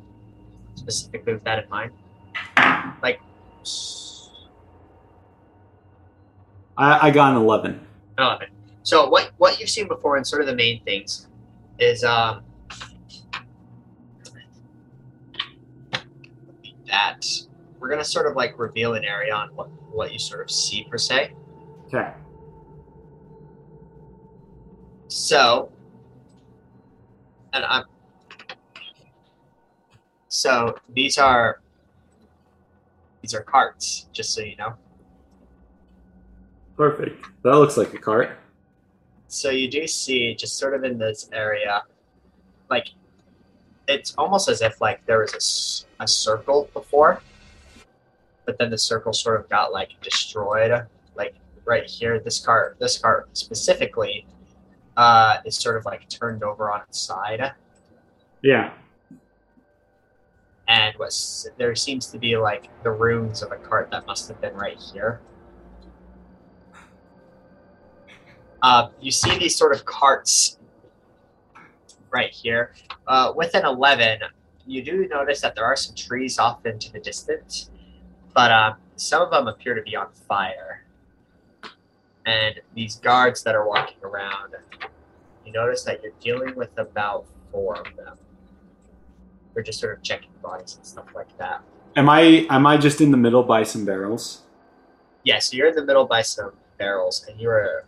specifically 0.75 1.33
with 1.33 1.43
that 1.43 1.63
in 1.63 1.69
mind. 1.69 1.91
Like, 3.03 3.19
I, 6.77 7.07
I 7.07 7.11
got 7.11 7.31
an 7.33 7.41
eleven. 7.41 7.85
eleven. 8.17 8.47
So 8.83 9.09
what 9.09 9.31
what 9.37 9.59
you've 9.59 9.69
seen 9.69 9.87
before, 9.87 10.17
and 10.17 10.25
sort 10.25 10.41
of 10.41 10.47
the 10.47 10.55
main 10.55 10.83
things, 10.83 11.27
is 11.79 12.03
um 12.03 12.43
that 16.87 17.25
we're 17.81 17.89
gonna 17.89 18.05
sort 18.05 18.27
of 18.27 18.35
like 18.35 18.57
reveal 18.57 18.93
an 18.93 19.03
area 19.03 19.33
on 19.33 19.49
what 19.55 19.67
what 19.91 20.13
you 20.13 20.19
sort 20.19 20.41
of 20.41 20.51
see 20.51 20.85
per 20.89 20.97
se. 20.97 21.33
Okay. 21.87 22.13
So, 25.07 25.71
and 27.51 27.65
I'm. 27.65 27.83
So 30.29 30.77
these 30.93 31.17
are. 31.17 31.59
These 33.21 33.35
are 33.35 33.41
carts, 33.41 34.07
just 34.13 34.33
so 34.33 34.41
you 34.41 34.55
know. 34.55 34.73
Perfect. 36.75 37.25
That 37.43 37.51
looks 37.51 37.77
like 37.77 37.93
a 37.93 37.99
cart. 37.99 38.39
So 39.27 39.51
you 39.51 39.69
do 39.69 39.85
see, 39.85 40.33
just 40.33 40.57
sort 40.57 40.73
of 40.73 40.83
in 40.83 40.97
this 40.97 41.29
area, 41.31 41.83
like, 42.71 42.87
it's 43.87 44.15
almost 44.17 44.49
as 44.49 44.63
if 44.63 44.81
like 44.81 45.05
there 45.05 45.19
was 45.19 45.85
a, 45.99 46.03
a 46.03 46.07
circle 46.07 46.67
before, 46.73 47.21
but 48.51 48.57
then 48.57 48.69
the 48.69 48.77
circle 48.77 49.13
sort 49.13 49.39
of 49.39 49.47
got 49.47 49.71
like 49.71 49.91
destroyed. 50.01 50.85
Like 51.15 51.35
right 51.63 51.89
here, 51.89 52.19
this 52.19 52.37
cart, 52.37 52.75
this 52.81 52.97
cart 52.97 53.29
specifically, 53.31 54.27
uh, 54.97 55.37
is 55.45 55.55
sort 55.55 55.77
of 55.77 55.85
like 55.85 56.09
turned 56.09 56.43
over 56.43 56.69
on 56.69 56.81
its 56.81 56.99
side. 56.99 57.53
Yeah. 58.41 58.73
and 60.67 60.93
was 60.97 61.49
there 61.57 61.75
seems 61.75 62.07
to 62.07 62.17
be 62.17 62.35
like 62.35 62.67
the 62.83 62.91
ruins 62.91 63.41
of 63.41 63.53
a 63.53 63.55
cart 63.55 63.89
that 63.91 64.05
must 64.05 64.27
have 64.27 64.41
been 64.41 64.53
right 64.53 64.77
here. 64.77 65.21
Uh, 68.61 68.89
you 68.99 69.11
see 69.11 69.37
these 69.37 69.55
sort 69.55 69.73
of 69.73 69.85
carts 69.85 70.57
right 72.11 72.31
here. 72.31 72.73
Uh, 73.07 73.31
with 73.33 73.55
an 73.55 73.65
11, 73.65 74.19
you 74.67 74.83
do 74.83 75.07
notice 75.07 75.39
that 75.39 75.55
there 75.55 75.65
are 75.65 75.77
some 75.77 75.95
trees 75.95 76.37
off 76.37 76.65
into 76.65 76.91
the 76.91 76.99
distance, 76.99 77.70
but 78.33 78.51
uh, 78.51 78.73
some 78.95 79.21
of 79.21 79.31
them 79.31 79.47
appear 79.47 79.73
to 79.75 79.81
be 79.81 79.95
on 79.95 80.07
fire. 80.27 80.83
And 82.25 82.59
these 82.75 82.95
guards 82.97 83.43
that 83.43 83.55
are 83.55 83.67
walking 83.67 83.97
around, 84.03 84.53
you 85.45 85.51
notice 85.51 85.83
that 85.83 86.03
you're 86.03 86.11
dealing 86.21 86.55
with 86.55 86.77
about 86.77 87.25
four 87.51 87.77
of 87.77 87.95
them. 87.95 88.17
They're 89.53 89.63
just 89.63 89.79
sort 89.79 89.97
of 89.97 90.03
checking 90.03 90.29
bodies 90.41 90.75
and 90.75 90.85
stuff 90.85 91.07
like 91.15 91.35
that. 91.37 91.61
Am 91.95 92.07
I 92.09 92.45
am 92.49 92.65
I 92.65 92.77
just 92.77 93.01
in 93.01 93.11
the 93.11 93.17
middle 93.17 93.43
by 93.43 93.63
some 93.63 93.83
barrels? 93.85 94.43
Yeah, 95.23 95.39
so 95.39 95.57
you're 95.57 95.67
in 95.67 95.75
the 95.75 95.83
middle 95.85 96.05
by 96.05 96.21
some 96.21 96.53
barrels, 96.77 97.25
and 97.27 97.39
you're 97.39 97.83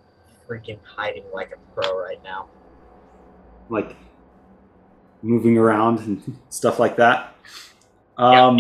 freaking 0.48 0.78
hiding 0.84 1.24
like 1.34 1.52
a 1.54 1.74
pro 1.74 1.98
right 1.98 2.22
now. 2.24 2.48
like 3.70 3.96
moving 5.22 5.58
around 5.58 6.00
and 6.00 6.38
stuff 6.50 6.80
like 6.80 6.98
that. 6.98 7.34
Um, 8.18 8.60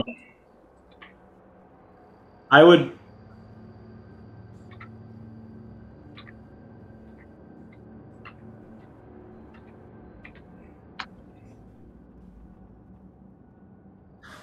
I 2.53 2.63
would. 2.63 2.91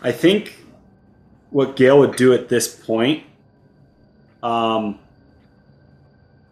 I 0.02 0.10
think 0.10 0.66
what 1.50 1.76
Gale 1.76 2.00
would 2.00 2.16
do 2.16 2.32
at 2.32 2.48
this 2.48 2.74
point 2.74 3.22
um, 4.42 4.98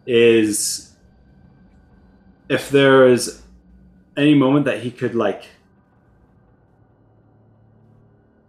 is 0.05 0.95
if 2.47 2.69
there 2.69 3.09
is 3.09 3.41
any 4.15 4.33
moment 4.33 4.63
that 4.63 4.79
he 4.79 4.91
could 4.91 5.13
like 5.13 5.43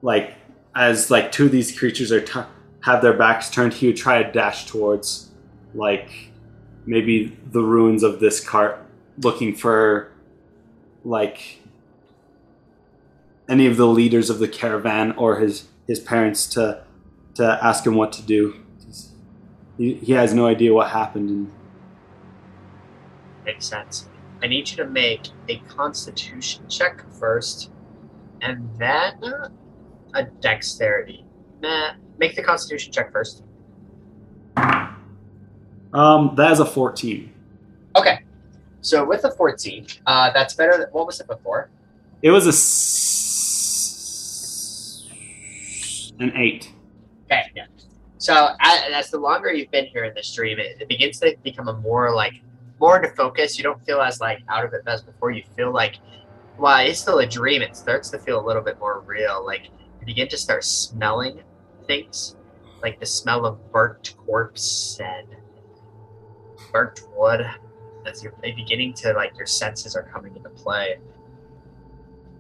like 0.00 0.36
as 0.76 1.10
like 1.10 1.32
two 1.32 1.46
of 1.46 1.50
these 1.50 1.76
creatures 1.76 2.12
are 2.12 2.20
t- 2.20 2.40
have 2.82 3.02
their 3.02 3.12
backs 3.12 3.50
turned 3.50 3.74
he 3.74 3.86
would 3.86 3.96
try 3.96 4.22
to 4.22 4.32
dash 4.32 4.66
towards 4.66 5.30
like 5.74 6.10
maybe 6.86 7.36
the 7.52 7.62
ruins 7.62 8.02
of 8.02 8.20
this 8.20 8.40
cart 8.40 8.78
looking 9.18 9.54
for 9.54 10.10
like 11.04 11.58
any 13.48 13.66
of 13.66 13.76
the 13.76 13.86
leaders 13.86 14.30
of 14.30 14.38
the 14.38 14.48
caravan 14.48 15.12
or 15.12 15.38
his 15.38 15.68
his 15.86 16.00
parents 16.00 16.46
to 16.46 16.82
to 17.34 17.58
ask 17.62 17.86
him 17.86 17.94
what 17.94 18.12
to 18.12 18.22
do 18.22 18.54
he, 19.78 20.12
has 20.12 20.34
no 20.34 20.46
idea 20.46 20.74
what 20.74 20.90
happened 20.90 21.30
and 21.30 21.50
Makes 23.44 23.66
sense. 23.66 24.08
I 24.42 24.46
need 24.46 24.70
you 24.70 24.76
to 24.76 24.86
make 24.86 25.28
a 25.48 25.56
constitution 25.60 26.68
check 26.68 27.02
first, 27.18 27.70
and 28.42 28.68
then 28.78 29.20
a 30.14 30.24
dexterity. 30.40 31.24
Nah, 31.60 31.94
make 32.20 32.36
the 32.36 32.42
constitution 32.42 32.92
check 32.92 33.10
first. 33.10 33.42
um 35.92 36.34
that 36.36 36.52
is 36.52 36.60
a 36.60 36.64
14 36.66 37.32
Okay. 37.96 38.20
So 38.82 39.04
with 39.04 39.24
a 39.24 39.32
14, 39.32 39.84
uh, 40.06 40.30
that's 40.32 40.54
better 40.54 40.78
than 40.78 40.86
what 40.92 41.04
was 41.06 41.18
it 41.20 41.26
before? 41.26 41.68
It 42.22 42.30
was 42.30 42.46
a 42.46 42.54
s- 44.10 45.02
an 46.20 46.32
eight. 46.36 46.72
Okay, 47.26 47.42
yeah. 47.56 47.66
So 48.18 48.50
as, 48.60 48.80
as 48.94 49.10
the 49.10 49.18
longer 49.18 49.52
you've 49.52 49.70
been 49.72 49.86
here 49.86 50.04
in 50.04 50.14
this 50.14 50.32
dream, 50.32 50.58
it, 50.60 50.80
it 50.80 50.88
begins 50.88 51.18
to 51.18 51.36
become 51.42 51.66
a 51.68 51.72
more 51.74 52.14
like 52.14 52.34
more 52.78 52.96
into 53.02 53.14
focus. 53.16 53.58
You 53.58 53.64
don't 53.64 53.82
feel 53.84 54.00
as 54.00 54.20
like 54.20 54.38
out 54.48 54.64
of 54.64 54.72
it 54.72 54.82
as 54.86 55.02
before. 55.02 55.32
You 55.32 55.42
feel 55.56 55.72
like 55.72 55.96
while 56.56 56.86
it's 56.86 57.00
still 57.00 57.18
a 57.18 57.26
dream, 57.26 57.60
it 57.62 57.76
starts 57.76 58.08
to 58.10 58.18
feel 58.18 58.38
a 58.40 58.44
little 58.46 58.62
bit 58.62 58.78
more 58.78 59.00
real. 59.00 59.44
Like 59.44 59.64
you 60.00 60.06
begin 60.06 60.28
to 60.28 60.36
start 60.38 60.62
smelling 60.64 61.42
things, 61.90 62.36
like 62.82 63.00
the 63.00 63.06
smell 63.06 63.44
of 63.44 63.72
burnt 63.72 64.14
corpse 64.16 65.00
and 65.02 65.26
burnt 66.72 67.02
wood. 67.16 67.44
As 68.06 68.22
you're 68.22 68.32
beginning 68.40 68.94
to 68.94 69.12
like 69.12 69.36
your 69.36 69.46
senses 69.46 69.94
are 69.96 70.04
coming 70.04 70.34
into 70.36 70.48
play. 70.50 70.98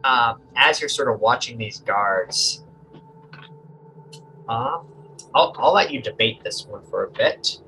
Um, 0.04 0.40
as 0.56 0.80
you're 0.80 0.88
sort 0.88 1.12
of 1.12 1.20
watching 1.20 1.58
these 1.58 1.80
guards, 1.80 2.64
um, 4.48 4.86
I'll, 5.34 5.54
I'll 5.58 5.74
let 5.74 5.90
you 5.92 6.00
debate 6.00 6.42
this 6.42 6.64
one 6.64 6.82
for 6.88 7.04
a 7.04 7.10
bit. 7.10 7.58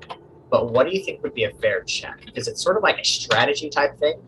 But 0.49 0.71
what 0.71 0.87
do 0.87 0.93
you 0.95 1.03
think 1.03 1.21
would 1.21 1.35
be 1.35 1.43
a 1.43 1.51
fair 1.51 1.83
check? 1.83 2.23
Is 2.33 2.47
it 2.47 2.57
sort 2.57 2.77
of 2.77 2.83
like 2.83 2.97
a 2.97 3.05
strategy 3.05 3.69
type 3.69 3.99
thing? 3.99 4.19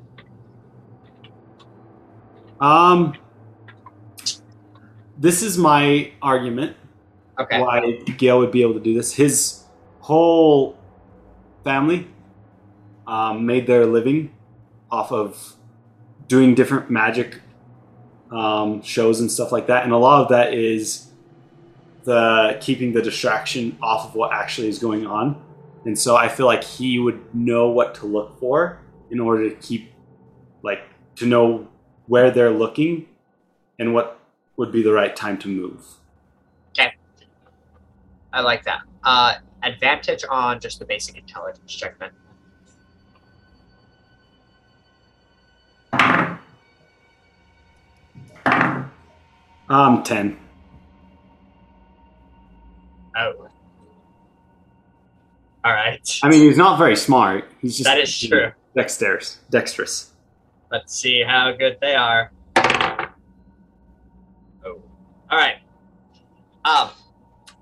Um, 2.60 3.16
this 5.18 5.42
is 5.42 5.58
my 5.58 6.12
argument 6.22 6.78
Okay. 7.40 7.60
why 7.60 7.98
Gale 8.18 8.40
would 8.40 8.52
be 8.52 8.62
able 8.62 8.74
to 8.74 8.80
do 8.80 8.94
this. 8.94 9.14
His 9.14 9.64
whole 10.00 10.78
family 11.64 12.08
um, 13.08 13.46
made 13.46 13.68
their 13.68 13.86
living 13.86 14.34
off 14.92 15.12
of 15.12 15.56
doing 16.28 16.56
different 16.56 16.90
magic 16.90 17.42
um, 18.32 18.82
shows 18.82 19.20
and 19.20 19.32
stuff 19.32 19.52
like 19.52 19.68
that, 19.68 19.84
and 19.84 19.92
a 19.92 19.98
lot 19.98 20.22
of 20.22 20.30
that 20.30 20.54
is 20.54 21.08
the 22.04 22.58
keeping 22.62 22.94
the 22.94 23.02
distraction 23.02 23.78
off 23.82 24.06
of 24.06 24.16
what 24.16 24.32
actually 24.32 24.70
is 24.70 24.80
going 24.80 25.06
on. 25.06 25.42
And 25.86 25.98
so 25.98 26.16
I 26.16 26.30
feel 26.30 26.46
like 26.46 26.64
he 26.64 26.98
would 26.98 27.34
know 27.36 27.70
what 27.70 27.96
to 27.96 28.06
look 28.06 28.40
for 28.40 28.80
in 29.12 29.20
order 29.20 29.50
to 29.50 29.56
keep, 29.56 29.92
like, 30.64 30.82
to 31.18 31.26
know 31.26 31.68
where 32.08 32.32
they're 32.32 32.52
looking 32.52 33.08
and 33.78 33.94
what 33.94 34.20
would 34.58 34.72
be 34.72 34.82
the 34.82 34.94
right 34.94 35.16
time 35.16 35.38
to 35.40 35.48
move. 35.48 35.86
I 38.36 38.42
like 38.42 38.66
that. 38.66 38.82
Uh, 39.06 39.36
advantage 39.64 40.26
on 40.30 40.60
just 40.60 40.80
the 40.80 40.86
basic 40.86 41.18
intelligence 41.18 41.74
check 41.74 41.98
then. 41.98 42.12
Um, 49.70 50.04
ten. 50.04 50.38
Oh. 53.16 53.48
All 55.64 55.72
right. 55.72 56.20
I 56.22 56.30
mean, 56.30 56.42
he's 56.42 56.58
not 56.58 56.78
very 56.78 56.98
smart. 56.98 57.46
He's 57.62 57.78
just 57.78 57.86
that 57.86 57.98
is 57.98 58.20
true. 58.20 58.52
dexterous. 58.76 59.40
Dexterous. 59.50 60.12
Let's 60.72 60.94
see 60.94 61.24
how 61.24 61.54
good 61.54 61.78
they 61.80 61.96
are. 61.96 62.32
Oh. 62.58 63.08
All 65.32 65.38
right. 65.38 65.56
Um, 66.66 66.90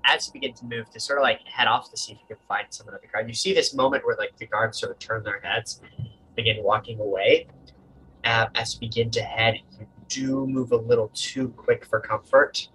as 0.04 0.26
you 0.26 0.32
begin 0.32 0.54
to 0.54 0.64
move 0.66 0.90
to 0.90 1.00
sort 1.00 1.18
of 1.18 1.22
like 1.22 1.40
head 1.46 1.66
off 1.66 1.90
to 1.90 1.96
see 1.96 2.12
if 2.12 2.18
you 2.20 2.36
can 2.36 2.44
find 2.46 2.66
someone 2.70 2.94
of 2.94 3.00
the 3.00 3.08
guard, 3.08 3.26
you 3.28 3.34
see 3.34 3.54
this 3.54 3.74
moment 3.74 4.04
where 4.04 4.16
like 4.16 4.36
the 4.36 4.46
guards 4.46 4.78
sort 4.78 4.92
of 4.92 4.98
turn 4.98 5.22
their 5.22 5.40
heads, 5.40 5.80
begin 6.36 6.62
walking 6.62 7.00
away. 7.00 7.46
Um, 8.24 8.48
as 8.54 8.74
you 8.74 8.80
begin 8.80 9.10
to 9.12 9.22
head, 9.22 9.60
you 9.78 9.86
do 10.08 10.46
move 10.46 10.72
a 10.72 10.76
little 10.76 11.10
too 11.14 11.48
quick 11.50 11.84
for 11.84 12.00
comfort. 12.00 12.68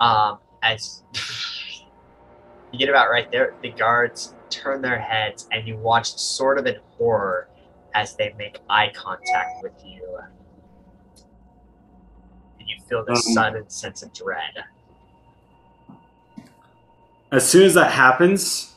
Um, 0.00 0.38
as 0.62 1.02
you 2.72 2.78
get 2.78 2.88
about 2.88 3.10
right 3.10 3.30
there, 3.30 3.54
the 3.62 3.70
guards 3.70 4.34
turn 4.50 4.80
their 4.82 4.98
heads, 4.98 5.48
and 5.52 5.66
you 5.66 5.76
watch 5.76 6.14
sort 6.14 6.58
of 6.58 6.66
in 6.66 6.76
horror 6.90 7.48
as 7.94 8.14
they 8.16 8.34
make 8.38 8.60
eye 8.68 8.92
contact 8.94 9.62
with 9.62 9.72
you. 9.84 10.18
And 12.58 12.68
you 12.68 12.76
feel 12.88 13.04
this 13.04 13.26
Um, 13.28 13.32
sudden 13.34 13.70
sense 13.70 14.02
of 14.02 14.12
dread. 14.12 14.64
As 17.32 17.48
soon 17.48 17.64
as 17.64 17.74
that 17.74 17.92
happens, 17.92 18.74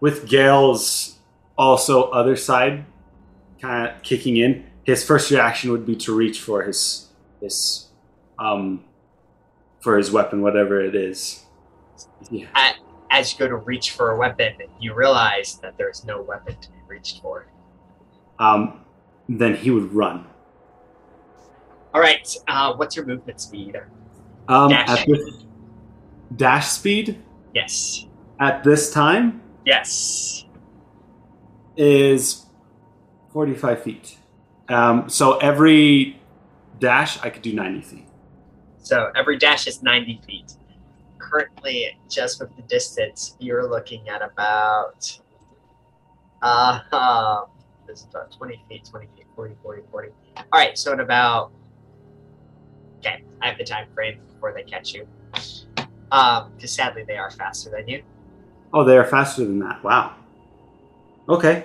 with 0.00 0.28
Gale's 0.28 1.18
also 1.56 2.04
other 2.10 2.36
side 2.36 2.84
kind 3.60 3.88
of 3.88 4.02
kicking 4.02 4.36
in, 4.38 4.64
his 4.84 5.04
first 5.04 5.30
reaction 5.30 5.70
would 5.70 5.86
be 5.86 5.94
to 5.96 6.14
reach 6.14 6.40
for 6.40 6.62
his 6.62 7.08
his 7.40 7.88
um 8.38 8.84
for 9.80 9.96
his 9.96 10.10
weapon, 10.10 10.42
whatever 10.42 10.80
it 10.80 10.94
is. 10.94 11.44
Yeah. 12.30 12.46
As 13.10 13.32
you 13.32 13.38
go 13.38 13.48
to 13.48 13.56
reach 13.56 13.92
for 13.92 14.12
a 14.12 14.16
weapon, 14.16 14.54
you 14.78 14.94
realize 14.94 15.58
that 15.62 15.76
there 15.76 15.88
is 15.88 16.04
no 16.04 16.22
weapon 16.22 16.56
to 16.60 16.68
be 16.68 16.78
reached 16.86 17.20
for. 17.22 17.46
Um, 18.38 18.84
then 19.28 19.56
he 19.56 19.70
would 19.70 19.92
run. 19.92 20.26
All 21.92 22.00
right, 22.00 22.36
uh, 22.46 22.74
what's 22.74 22.94
your 22.94 23.04
movement 23.04 23.40
speed? 23.40 23.80
Um, 24.48 24.70
Dash. 24.70 25.04
this 25.06 25.44
dash 26.36 26.68
speed 26.68 27.18
Yes. 27.54 28.06
at 28.38 28.62
this 28.64 28.92
time 28.92 29.42
Yes. 29.64 30.44
is 31.76 32.46
45 33.32 33.82
feet. 33.82 34.16
Um, 34.68 35.08
so 35.08 35.38
every 35.38 36.20
dash, 36.78 37.20
I 37.22 37.30
could 37.30 37.42
do 37.42 37.52
90 37.52 37.82
feet. 37.82 38.06
So 38.78 39.10
every 39.14 39.36
dash 39.36 39.66
is 39.66 39.82
90 39.82 40.20
feet. 40.26 40.54
Currently, 41.18 41.98
just 42.08 42.40
with 42.40 42.54
the 42.56 42.62
distance, 42.62 43.36
you're 43.38 43.68
looking 43.68 44.08
at 44.08 44.22
about 44.22 45.20
uh, 46.42 46.80
uh 46.90 47.42
this 47.86 48.00
is 48.00 48.06
about 48.06 48.32
20 48.32 48.64
feet, 48.68 48.84
20 48.88 49.06
feet, 49.16 49.26
40, 49.34 49.54
40, 49.62 49.82
40. 49.90 50.08
All 50.36 50.44
right, 50.54 50.78
so 50.78 50.92
in 50.92 51.00
about 51.00 51.52
okay, 52.98 53.22
I 53.42 53.48
have 53.48 53.58
the 53.58 53.64
time 53.64 53.88
frame 53.94 54.20
before 54.32 54.52
they 54.54 54.62
catch 54.62 54.94
you. 54.94 55.06
Um, 56.12 56.50
because 56.56 56.72
sadly 56.72 57.04
they 57.06 57.16
are 57.16 57.30
faster 57.30 57.70
than 57.70 57.86
you. 57.88 58.02
Oh, 58.72 58.84
they 58.84 58.96
are 58.96 59.04
faster 59.04 59.44
than 59.44 59.58
that. 59.60 59.82
Wow. 59.84 60.14
Okay. 61.28 61.64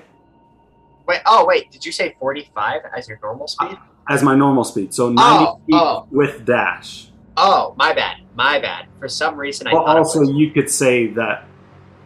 Wait, 1.07 1.21
oh 1.25 1.45
wait, 1.45 1.71
did 1.71 1.85
you 1.85 1.91
say 1.91 2.15
45 2.19 2.81
as 2.95 3.07
your 3.07 3.19
normal 3.21 3.47
speed? 3.47 3.77
As 4.09 4.21
my 4.23 4.35
normal 4.35 4.63
speed. 4.63 4.93
So 4.93 5.09
90 5.09 5.21
Oh, 5.23 5.55
feet 5.65 5.75
oh. 5.75 6.07
with 6.11 6.45
dash. 6.45 7.09
Oh, 7.37 7.73
my 7.77 7.93
bad, 7.93 8.17
my 8.35 8.59
bad. 8.59 8.85
For 8.99 9.07
some 9.09 9.35
reason, 9.35 9.67
I 9.67 9.71
it 9.71 9.75
also, 9.75 10.19
was- 10.21 10.29
you 10.31 10.51
could 10.51 10.69
say 10.69 11.07
that 11.13 11.45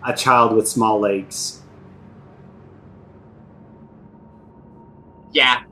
a 0.06 0.14
child 0.16 0.54
with 0.56 0.68
small 0.68 1.00
legs. 1.00 1.62
yeah, 5.32 5.64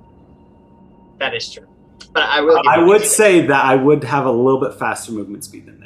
that 1.19 1.33
is 1.33 1.51
true. 1.51 1.65
But 2.13 2.23
I 2.23 2.41
will. 2.41 2.57
give 2.61 2.65
I 2.71 2.83
would 2.83 3.03
say 3.03 3.45
that 3.47 3.65
I 3.65 3.75
would 3.75 4.03
have 4.03 4.25
a 4.25 4.31
little 4.31 4.59
bit 4.59 4.77
faster 4.77 5.11
movement 5.11 5.43
speed 5.43 5.65
than. 5.65 5.76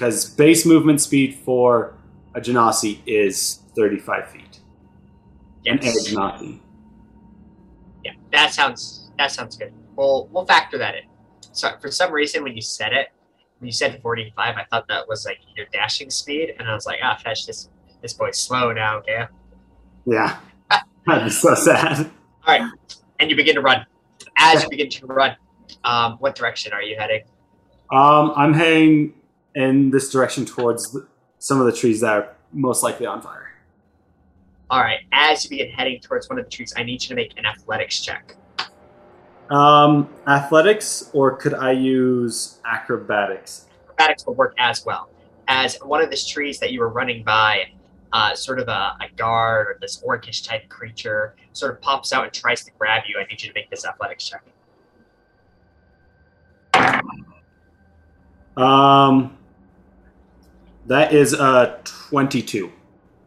Because 0.00 0.30
base 0.30 0.64
movement 0.64 0.98
speed 0.98 1.34
for 1.44 1.92
a 2.34 2.40
Genasi 2.40 3.00
is 3.04 3.60
35 3.76 4.30
feet. 4.30 4.60
An 5.66 5.78
Yes. 5.82 6.08
Genasi. 6.08 6.58
Yeah, 8.02 8.12
that 8.32 8.54
sounds 8.54 9.10
that 9.18 9.30
sounds 9.30 9.58
good. 9.58 9.74
We'll 9.96 10.26
we'll 10.32 10.46
factor 10.46 10.78
that 10.78 10.94
in. 10.94 11.02
So 11.52 11.76
for 11.82 11.90
some 11.90 12.12
reason, 12.12 12.42
when 12.42 12.56
you 12.56 12.62
said 12.62 12.94
it, 12.94 13.08
when 13.58 13.66
you 13.66 13.72
said 13.72 14.00
forty 14.00 14.32
five, 14.34 14.56
I 14.56 14.64
thought 14.70 14.88
that 14.88 15.06
was 15.06 15.26
like 15.26 15.36
your 15.54 15.66
dashing 15.70 16.08
speed, 16.08 16.54
and 16.58 16.66
I 16.66 16.72
was 16.72 16.86
like, 16.86 17.00
ah, 17.02 17.20
fetch 17.22 17.44
this 17.46 17.68
this 18.00 18.14
boy's 18.14 18.38
slow 18.38 18.72
now, 18.72 19.00
okay? 19.00 19.26
Yeah. 20.06 20.38
That'd 21.06 21.30
so 21.30 21.54
sad. 21.54 22.10
All 22.46 22.58
right, 22.58 22.72
and 23.18 23.28
you 23.28 23.36
begin 23.36 23.56
to 23.56 23.60
run. 23.60 23.84
As 24.38 24.62
you 24.62 24.70
begin 24.70 24.88
to 24.88 25.06
run, 25.08 25.36
um, 25.84 26.16
what 26.20 26.34
direction 26.34 26.72
are 26.72 26.82
you 26.82 26.96
heading? 26.98 27.20
Um, 27.92 28.32
I'm 28.34 28.54
heading 28.54 29.12
in 29.54 29.90
this 29.90 30.10
direction 30.10 30.44
towards 30.44 30.92
the, 30.92 31.06
some 31.38 31.60
of 31.60 31.66
the 31.66 31.72
trees 31.72 32.00
that 32.00 32.12
are 32.12 32.36
most 32.52 32.82
likely 32.82 33.06
on 33.06 33.20
fire. 33.20 33.50
All 34.70 34.80
right. 34.80 35.00
As 35.12 35.44
you 35.44 35.50
begin 35.50 35.70
heading 35.70 36.00
towards 36.00 36.28
one 36.28 36.38
of 36.38 36.44
the 36.44 36.50
trees, 36.50 36.72
I 36.76 36.82
need 36.84 37.02
you 37.02 37.08
to 37.08 37.14
make 37.14 37.36
an 37.38 37.44
athletics 37.44 38.00
check. 38.00 38.36
Um, 39.50 40.08
athletics, 40.28 41.10
or 41.12 41.36
could 41.36 41.54
I 41.54 41.72
use 41.72 42.60
acrobatics? 42.64 43.66
acrobatics 44.00 44.26
will 44.26 44.34
work 44.34 44.54
as 44.58 44.84
well. 44.86 45.10
As 45.48 45.76
one 45.78 46.00
of 46.00 46.10
these 46.10 46.26
trees 46.26 46.58
that 46.60 46.72
you 46.72 46.80
were 46.80 46.88
running 46.88 47.24
by, 47.24 47.64
uh, 48.12 48.34
sort 48.34 48.58
of 48.58 48.68
a, 48.68 48.96
a 49.00 49.08
guard 49.16 49.66
or 49.66 49.78
this 49.80 50.02
orcish 50.02 50.46
type 50.46 50.68
creature 50.68 51.34
sort 51.52 51.72
of 51.72 51.80
pops 51.80 52.12
out 52.12 52.24
and 52.24 52.32
tries 52.32 52.64
to 52.64 52.70
grab 52.78 53.02
you. 53.08 53.18
I 53.18 53.24
need 53.24 53.42
you 53.42 53.48
to 53.48 53.54
make 53.54 53.70
this 53.70 53.84
athletics 53.84 54.28
check. 54.28 54.42
Um, 58.56 59.36
that 60.86 61.12
is 61.12 61.34
a 61.34 61.80
22. 61.84 62.70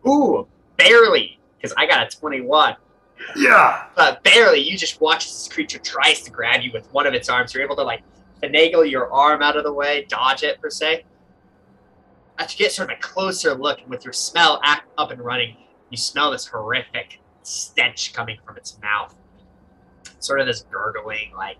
Ooh, 0.07 0.47
barely, 0.77 1.39
because 1.57 1.73
I 1.77 1.85
got 1.85 2.05
a 2.05 2.17
21. 2.17 2.75
Yeah. 3.35 3.85
But 3.95 4.23
barely, 4.23 4.59
you 4.59 4.77
just 4.77 4.99
watch 4.99 5.25
this 5.25 5.47
creature 5.47 5.79
tries 5.79 6.21
to 6.21 6.31
grab 6.31 6.61
you 6.61 6.71
with 6.73 6.91
one 6.91 7.07
of 7.07 7.13
its 7.13 7.29
arms. 7.29 7.53
You're 7.53 7.63
able 7.63 7.75
to, 7.77 7.83
like, 7.83 8.03
finagle 8.41 8.89
your 8.89 9.11
arm 9.11 9.41
out 9.41 9.55
of 9.55 9.63
the 9.63 9.71
way, 9.71 10.05
dodge 10.09 10.43
it, 10.43 10.61
per 10.61 10.69
se. 10.69 11.05
As 12.37 12.51
you 12.51 12.65
get 12.65 12.71
sort 12.71 12.91
of 12.91 12.97
a 12.97 13.01
closer 13.01 13.53
look, 13.53 13.79
and 13.79 13.89
with 13.89 14.03
your 14.03 14.13
smell 14.13 14.59
act 14.63 14.89
up 14.97 15.11
and 15.11 15.21
running, 15.21 15.55
you 15.89 15.97
smell 15.97 16.31
this 16.31 16.47
horrific 16.47 17.19
stench 17.43 18.11
coming 18.13 18.39
from 18.45 18.57
its 18.57 18.77
mouth. 18.81 19.15
Sort 20.19 20.39
of 20.41 20.47
this 20.47 20.65
gurgling, 20.71 21.31
like, 21.37 21.59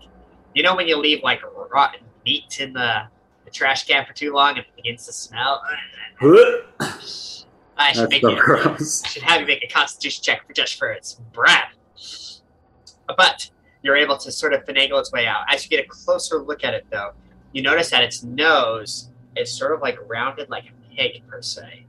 you 0.54 0.62
know, 0.62 0.74
when 0.74 0.86
you 0.86 0.98
leave, 0.98 1.22
like, 1.22 1.40
rotten 1.70 2.00
meat 2.26 2.60
in 2.60 2.72
the, 2.72 3.04
the 3.44 3.50
trash 3.50 3.86
can 3.86 4.04
for 4.06 4.12
too 4.12 4.32
long 4.32 4.50
and 4.50 4.58
it 4.60 4.66
begins 4.76 5.06
to 5.06 5.12
smell? 5.12 5.62
I 7.76 7.92
should 7.92 8.02
That's 8.02 8.10
make 8.10 8.22
so 8.22 8.36
gross. 8.36 9.04
I 9.04 9.08
should 9.08 9.22
have 9.22 9.40
you 9.40 9.46
make 9.46 9.64
a 9.64 9.68
constitution 9.68 10.22
check 10.22 10.46
for 10.46 10.52
just 10.52 10.78
for 10.78 10.90
its 10.90 11.14
breath. 11.32 11.72
But 13.16 13.50
you're 13.82 13.96
able 13.96 14.16
to 14.18 14.32
sort 14.32 14.52
of 14.54 14.64
finagle 14.64 15.00
its 15.00 15.12
way 15.12 15.26
out. 15.26 15.44
As 15.52 15.64
you 15.64 15.70
get 15.70 15.84
a 15.84 15.88
closer 15.88 16.38
look 16.42 16.64
at 16.64 16.72
it, 16.74 16.86
though, 16.90 17.12
you 17.52 17.62
notice 17.62 17.90
that 17.90 18.02
its 18.02 18.22
nose 18.22 19.10
is 19.36 19.52
sort 19.52 19.72
of 19.72 19.80
like 19.80 19.98
rounded 20.08 20.48
like 20.48 20.64
a 20.64 20.94
pig, 20.94 21.22
per 21.28 21.42
se, 21.42 21.84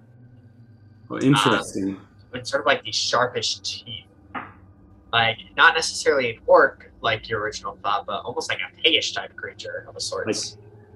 Oh, 1.10 1.20
interesting. 1.20 1.90
Um, 1.90 2.08
with 2.32 2.48
sort 2.48 2.62
of 2.62 2.66
like 2.66 2.84
these 2.84 2.96
sharpish 2.96 3.60
teeth. 3.60 4.06
Like 5.14 5.38
not 5.56 5.76
necessarily 5.76 6.32
an 6.32 6.42
orc 6.46 6.92
like 7.02 7.30
your 7.30 7.40
original 7.42 7.78
thought, 7.84 8.06
but 8.06 8.24
almost 8.24 8.50
like 8.50 8.60
a 8.60 8.82
pigish 8.82 9.14
type 9.14 9.36
creature 9.36 9.86
of 9.88 9.96
a 9.96 10.00
sort. 10.00 10.28
Like- 10.28 10.36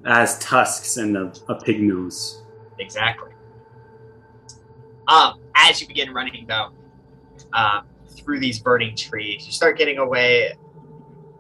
As 0.06 0.40
tusks 0.40 0.98
and 0.98 1.18
a, 1.18 1.34
a 1.48 1.56
pig 1.56 1.82
nose. 1.82 2.44
Exactly. 2.80 3.32
Um, 5.08 5.40
as 5.56 5.82
you 5.82 5.88
begin 5.88 6.14
running 6.14 6.46
though, 6.48 6.72
um, 7.54 7.86
through 8.10 8.40
these 8.40 8.60
burning 8.60 8.96
trees, 8.96 9.46
you 9.46 9.52
start 9.52 9.78
getting 9.78 9.98
away, 9.98 10.54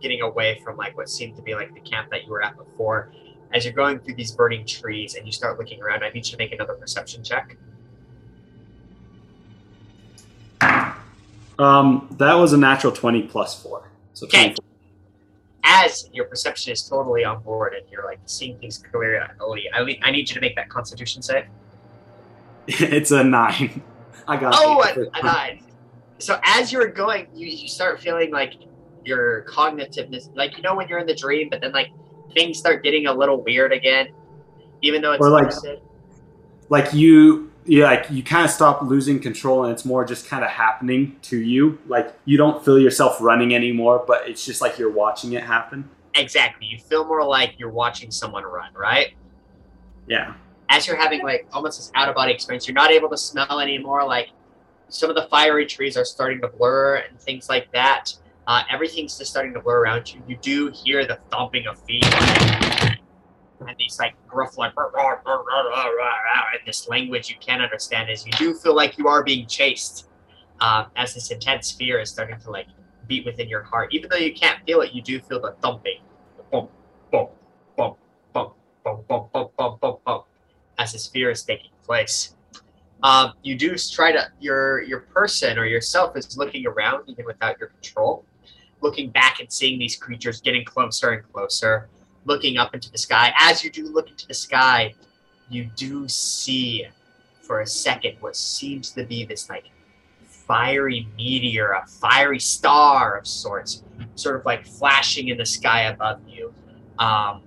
getting 0.01 0.21
away 0.21 0.59
from 0.63 0.75
like 0.75 0.97
what 0.97 1.09
seemed 1.09 1.35
to 1.35 1.41
be 1.41 1.53
like 1.55 1.73
the 1.73 1.79
camp 1.81 2.09
that 2.09 2.25
you 2.25 2.31
were 2.31 2.43
at 2.43 2.57
before. 2.57 3.11
As 3.53 3.65
you're 3.65 3.73
going 3.73 3.99
through 3.99 4.15
these 4.15 4.31
burning 4.31 4.65
trees 4.65 5.15
and 5.15 5.25
you 5.25 5.31
start 5.31 5.57
looking 5.57 5.81
around, 5.81 6.03
I 6.03 6.09
need 6.09 6.25
you 6.25 6.31
to 6.31 6.37
make 6.37 6.51
another 6.51 6.73
perception 6.73 7.23
check. 7.23 7.57
Um, 11.59 12.07
that 12.17 12.33
was 12.35 12.53
a 12.53 12.57
natural 12.57 12.93
20 12.93 13.23
plus 13.23 13.61
4. 13.61 13.89
So 14.13 14.25
Okay. 14.25 14.53
24. 14.53 14.65
As 15.63 16.09
your 16.13 16.25
perception 16.25 16.71
is 16.73 16.81
totally 16.87 17.23
on 17.25 17.41
board 17.43 17.73
and 17.73 17.83
you're 17.91 18.05
like 18.05 18.19
seeing 18.25 18.57
things 18.59 18.77
clearly, 18.77 19.19
I 19.73 19.83
need- 19.83 19.99
I 20.03 20.11
need 20.11 20.29
you 20.29 20.35
to 20.35 20.41
make 20.41 20.55
that 20.55 20.69
Constitution 20.69 21.21
save. 21.21 21.45
it's 22.67 23.11
a 23.11 23.23
9. 23.23 23.81
I 24.27 24.37
got 24.37 24.53
Oh, 24.57 24.81
it. 24.83 24.97
a, 24.97 25.19
a 25.19 25.23
nine. 25.23 25.63
So 26.19 26.39
as 26.43 26.71
you're 26.71 26.87
going, 26.87 27.27
you, 27.33 27.47
you 27.47 27.67
start 27.67 27.99
feeling 27.99 28.31
like 28.31 28.53
your 29.05 29.43
cognitiveness, 29.45 30.29
like 30.35 30.55
you 30.57 30.61
know 30.63 30.75
when 30.75 30.87
you're 30.87 30.99
in 30.99 31.07
the 31.07 31.15
dream, 31.15 31.49
but 31.49 31.61
then 31.61 31.71
like 31.71 31.87
things 32.33 32.57
start 32.59 32.83
getting 32.83 33.07
a 33.07 33.13
little 33.13 33.41
weird 33.41 33.71
again, 33.73 34.09
even 34.81 35.01
though 35.01 35.13
it's 35.13 35.25
Or, 35.25 35.29
like- 35.29 35.45
lucid. 35.45 35.81
like 36.69 36.93
you 36.93 37.48
yeah 37.69 37.85
like 37.85 38.09
you 38.09 38.23
kind 38.23 38.43
of 38.43 38.51
stop 38.51 38.81
losing 38.81 39.19
control 39.19 39.63
and 39.63 39.71
it's 39.71 39.85
more 39.85 40.03
just 40.03 40.27
kind 40.27 40.43
of 40.43 40.49
happening 40.49 41.15
to 41.21 41.37
you 41.37 41.77
like 41.87 42.13
you 42.25 42.37
don't 42.37 42.63
feel 42.65 42.79
yourself 42.79 43.21
running 43.21 43.53
anymore 43.55 44.03
but 44.07 44.27
it's 44.27 44.45
just 44.45 44.61
like 44.61 44.77
you're 44.77 44.91
watching 44.91 45.33
it 45.33 45.43
happen 45.43 45.89
Exactly. 46.15 46.67
You 46.67 46.77
feel 46.79 47.05
more 47.05 47.23
like 47.23 47.55
you're 47.57 47.69
watching 47.69 48.11
someone 48.11 48.43
run, 48.43 48.73
right? 48.73 49.13
yeah 50.07 50.33
As 50.69 50.87
you're 50.87 50.95
having 50.95 51.23
like 51.23 51.47
almost 51.51 51.77
this 51.77 51.91
out 51.95 52.09
of 52.09 52.15
body 52.15 52.33
experience, 52.33 52.67
you're 52.67 52.75
not 52.75 52.91
able 52.91 53.09
to 53.09 53.17
smell 53.17 53.59
anymore. 53.59 54.05
Like 54.05 54.29
some 54.89 55.09
of 55.09 55.15
the 55.15 55.27
fiery 55.29 55.65
trees 55.65 55.95
are 55.97 56.05
starting 56.05 56.41
to 56.41 56.47
blur 56.47 56.95
and 56.95 57.19
things 57.19 57.47
like 57.47 57.71
that. 57.73 58.13
Uh, 58.47 58.63
everything's 58.71 59.17
just 59.17 59.29
starting 59.29 59.53
to 59.53 59.59
blur 59.59 59.79
around 59.79 60.11
you. 60.11 60.21
You 60.27 60.37
do 60.37 60.71
hear 60.71 61.05
the 61.05 61.19
thumping 61.29 61.67
of 61.67 61.79
feet 61.83 62.03
and 63.67 63.75
these 63.77 63.99
like 63.99 64.15
gruff 64.27 64.57
like 64.57 64.75
"Rah, 64.77 64.85
rah, 64.93 65.19
rah, 65.25 65.41
rah," 65.41 65.85
this 66.65 66.87
language 66.87 67.29
you 67.29 67.35
can't 67.39 67.61
understand. 67.61 68.09
As 68.09 68.25
you 68.25 68.31
do 68.33 68.53
feel 68.53 68.75
like 68.75 68.97
you 68.97 69.07
are 69.07 69.23
being 69.23 69.47
chased, 69.47 70.07
um, 70.61 70.87
as 70.95 71.13
this 71.13 71.31
intense 71.31 71.71
fear 71.71 71.99
is 71.99 72.09
starting 72.11 72.39
to 72.39 72.51
like 72.51 72.67
beat 73.07 73.25
within 73.25 73.49
your 73.49 73.63
heart. 73.63 73.93
Even 73.93 74.09
though 74.09 74.17
you 74.17 74.33
can't 74.33 74.63
feel 74.65 74.81
it, 74.81 74.93
you 74.93 75.01
do 75.01 75.19
feel 75.19 75.41
the 75.41 75.53
thumping, 75.61 75.99
the 76.37 76.43
bump, 76.43 76.69
bump, 77.11 77.31
bump, 77.75 77.97
bump, 78.33 78.53
bump, 78.83 79.31
bump, 79.31 79.81
bump, 79.81 80.03
bump, 80.05 80.25
as 80.77 80.93
this 80.93 81.07
fear 81.07 81.31
is 81.31 81.43
taking 81.43 81.71
place. 81.83 82.35
Um, 83.01 83.33
you 83.43 83.57
do 83.57 83.75
try 83.77 84.11
to 84.11 84.29
your 84.39 84.83
your 84.83 85.01
person 85.01 85.57
or 85.57 85.65
yourself 85.65 86.17
is 86.17 86.37
looking 86.37 86.67
around 86.67 87.05
even 87.07 87.25
without 87.25 87.57
your 87.59 87.69
control, 87.69 88.25
looking 88.81 89.09
back 89.09 89.39
and 89.39 89.51
seeing 89.51 89.79
these 89.79 89.95
creatures 89.95 90.41
getting 90.41 90.65
closer 90.65 91.11
and 91.11 91.33
closer, 91.33 91.89
looking 92.29 92.57
up 92.57 92.73
into 92.75 92.91
the 92.91 92.97
sky. 92.97 93.33
As 93.37 93.63
you 93.63 93.71
do 93.71 93.87
look 93.87 94.09
into 94.09 94.27
the 94.27 94.33
sky, 94.33 94.93
you 95.49 95.65
do 95.75 96.07
see 96.07 96.85
for 97.41 97.61
a 97.61 97.67
second 97.67 98.15
what 98.19 98.35
seems 98.35 98.91
to 98.91 99.03
be 99.03 99.25
this 99.25 99.49
like 99.49 99.65
fiery 100.23 101.07
meteor, 101.17 101.71
a 101.71 101.85
fiery 101.87 102.39
star 102.39 103.17
of 103.17 103.27
sorts, 103.27 103.83
sort 104.15 104.35
of 104.35 104.45
like 104.45 104.65
flashing 104.65 105.29
in 105.29 105.37
the 105.37 105.45
sky 105.45 105.81
above 105.83 106.21
you. 106.27 106.53
Um, 106.99 107.41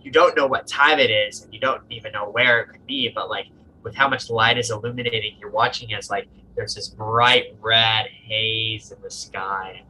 you 0.00 0.10
don't 0.12 0.36
know 0.36 0.46
what 0.46 0.66
time 0.66 0.98
it 0.98 1.10
is, 1.10 1.42
and 1.42 1.52
you 1.52 1.60
don't 1.60 1.82
even 1.90 2.12
know 2.12 2.30
where 2.30 2.60
it 2.60 2.68
could 2.68 2.86
be, 2.86 3.10
but 3.14 3.28
like 3.28 3.46
with 3.82 3.94
how 3.94 4.08
much 4.08 4.30
light 4.30 4.56
is 4.56 4.70
illuminating, 4.70 5.36
you're 5.40 5.50
watching 5.50 5.92
as 5.94 6.10
like 6.10 6.28
there's 6.54 6.74
this 6.74 6.88
bright 6.88 7.56
red 7.60 8.06
haze 8.06 8.92
in 8.92 9.02
the 9.02 9.10
sky 9.10 9.82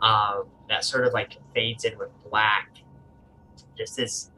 um, 0.00 0.44
that 0.68 0.84
sort 0.84 1.06
of 1.06 1.12
like 1.12 1.36
fades 1.54 1.84
in 1.84 1.98
with 1.98 2.10
black. 2.28 2.81
Just 3.82 3.96
this, 3.96 4.30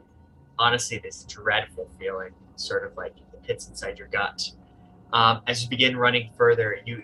honestly, 0.57 0.97
this 0.97 1.23
dreadful 1.29 1.87
feeling, 1.99 2.31
sort 2.55 2.83
of 2.83 2.97
like 2.97 3.13
the 3.31 3.37
pits 3.37 3.69
inside 3.69 3.99
your 3.99 4.07
gut. 4.07 4.49
Um, 5.13 5.41
as 5.45 5.61
you 5.61 5.69
begin 5.69 5.95
running 5.95 6.31
further, 6.35 6.79
you 6.83 7.03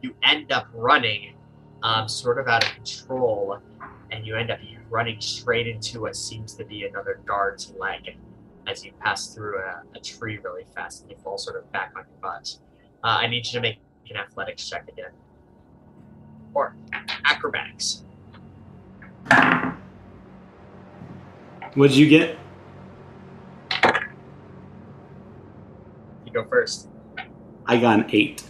you 0.00 0.14
end 0.22 0.52
up 0.52 0.68
running 0.72 1.34
um, 1.82 2.08
sort 2.08 2.38
of 2.38 2.46
out 2.46 2.64
of 2.64 2.72
control, 2.74 3.58
and 4.12 4.24
you 4.24 4.36
end 4.36 4.52
up 4.52 4.60
running 4.88 5.20
straight 5.20 5.66
into 5.66 6.02
what 6.02 6.14
seems 6.14 6.54
to 6.54 6.64
be 6.64 6.84
another 6.84 7.20
guard's 7.26 7.72
leg 7.72 8.16
as 8.68 8.84
you 8.84 8.92
pass 9.00 9.34
through 9.34 9.58
a, 9.58 9.82
a 9.96 10.00
tree 10.00 10.38
really 10.38 10.64
fast 10.76 11.02
and 11.02 11.10
you 11.10 11.16
fall 11.24 11.38
sort 11.38 11.56
of 11.56 11.72
back 11.72 11.92
on 11.96 12.04
your 12.08 12.20
butt. 12.22 12.56
Uh, 13.02 13.18
I 13.18 13.26
need 13.26 13.46
you 13.46 13.52
to 13.54 13.60
make 13.60 13.78
an 14.10 14.16
athletics 14.16 14.68
check 14.68 14.88
again. 14.88 15.10
Or 16.54 16.76
acrobatics. 17.24 18.04
What'd 21.78 21.96
you 21.96 22.08
get 22.08 22.36
You 26.26 26.32
go 26.32 26.44
first. 26.48 26.88
i 27.66 27.76
got 27.78 28.00
an 28.00 28.06
8 28.10 28.42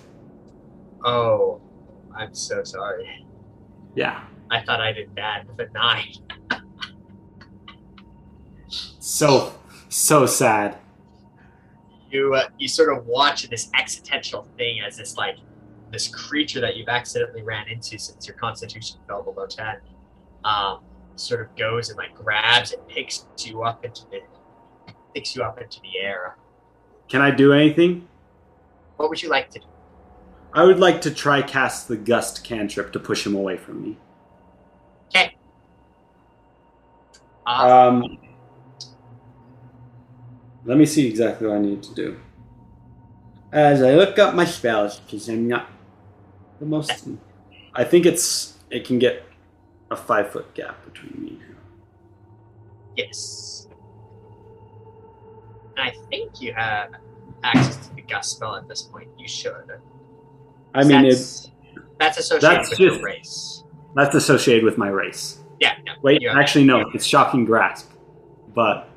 Oh, 1.04 1.60
I'm 2.16 2.34
so 2.34 2.64
sorry. 2.64 3.24
yeah 3.94 4.24
I 4.50 4.62
thought 4.62 4.80
I 4.80 4.92
did 4.92 5.14
bad 5.14 5.46
with 5.46 5.60
a 5.60 5.70
nine. 5.72 6.14
so 8.98 9.52
so 9.90 10.24
sad 10.26 10.78
You 12.10 12.34
uh, 12.34 12.48
you 12.58 12.66
sort 12.68 12.96
of 12.96 13.06
watch 13.06 13.48
this 13.50 13.68
existential 13.78 14.48
thing 14.56 14.80
as 14.86 14.96
this 14.96 15.16
like 15.18 15.36
this 15.90 16.08
creature 16.08 16.60
that 16.60 16.76
you've 16.76 16.88
accidentally 16.88 17.42
ran 17.42 17.68
into 17.68 17.98
since 17.98 18.26
your 18.26 18.36
constitution 18.36 18.98
fell 19.06 19.22
below 19.22 19.46
ten, 19.46 19.76
um, 20.44 20.80
sort 21.20 21.40
of 21.40 21.54
goes 21.56 21.88
and 21.88 21.98
like 21.98 22.14
grabs 22.14 22.72
and 22.72 22.86
picks 22.88 23.26
you 23.44 23.62
up 23.62 23.84
into 23.84 24.02
the 24.10 24.20
picks 25.14 25.34
you 25.34 25.42
up 25.42 25.60
into 25.60 25.80
the 25.80 25.98
air. 26.00 26.36
can 27.08 27.20
i 27.20 27.30
do 27.30 27.52
anything 27.52 28.06
What 28.96 29.08
would 29.10 29.22
you 29.22 29.28
like 29.28 29.50
to 29.50 29.58
do? 29.58 29.66
i 30.52 30.64
would 30.64 30.78
like 30.78 31.00
to 31.02 31.10
try 31.12 31.42
cast 31.42 31.88
the 31.88 31.96
gust 31.96 32.44
cantrip 32.44 32.92
to 32.92 32.98
push 33.00 33.26
him 33.26 33.34
away 33.34 33.56
from 33.56 33.82
me 33.82 33.96
Uh, 37.46 37.88
um 37.96 38.18
let 40.66 40.76
me 40.76 40.84
see 40.84 41.08
exactly 41.08 41.46
what 41.46 41.56
i 41.56 41.60
need 41.60 41.82
to 41.82 41.94
do 41.94 42.20
as 43.52 43.82
i 43.82 43.94
look 43.94 44.18
up 44.18 44.34
my 44.34 44.44
spells 44.44 45.00
because 45.00 45.28
i'm 45.30 45.48
not 45.48 45.70
the 46.60 46.66
most 46.66 47.08
i 47.74 47.82
think 47.82 48.04
it's 48.04 48.58
it 48.70 48.84
can 48.84 48.98
get 48.98 49.24
a 49.90 49.96
five 49.96 50.30
foot 50.30 50.52
gap 50.54 50.84
between 50.84 51.22
me 51.22 51.30
and 51.30 51.42
him 51.42 51.58
yes. 52.98 53.68
I 55.78 55.92
think 56.10 56.40
you 56.40 56.52
have 56.52 56.90
access 57.44 57.86
to 57.86 57.94
the 57.94 58.02
gust 58.02 58.32
spell 58.32 58.56
at 58.56 58.68
this 58.68 58.82
point. 58.82 59.08
You 59.16 59.28
should. 59.28 59.80
i 60.74 60.84
mean 60.84 61.04
it, 61.04 61.10
that's, 61.10 61.50
that's 61.98 62.18
associated 62.18 62.58
that's 62.58 62.70
with 62.70 62.78
your 62.80 63.00
race. 63.00 63.62
that's 63.94 64.14
associated 64.14 64.64
with 64.64 64.76
my 64.76 64.88
race 64.88 65.38
Yeah. 65.60 65.74
No, 65.86 65.92
Wait, 66.02 66.22
actually, 66.28 66.64
no. 66.64 66.90
It's 66.92 67.06
shocking 67.06 67.44
grasp, 67.44 67.90
but 68.54 68.88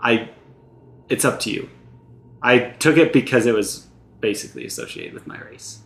I. 0.00 0.30
It's 1.08 1.24
up 1.24 1.40
to 1.40 1.50
you. 1.50 1.68
I 2.42 2.58
took 2.58 2.96
it 2.96 3.12
because 3.12 3.46
it 3.46 3.54
was 3.54 3.86
basically 4.20 4.64
associated 4.66 5.14
with 5.14 5.26
my 5.26 5.40
race. 5.42 5.80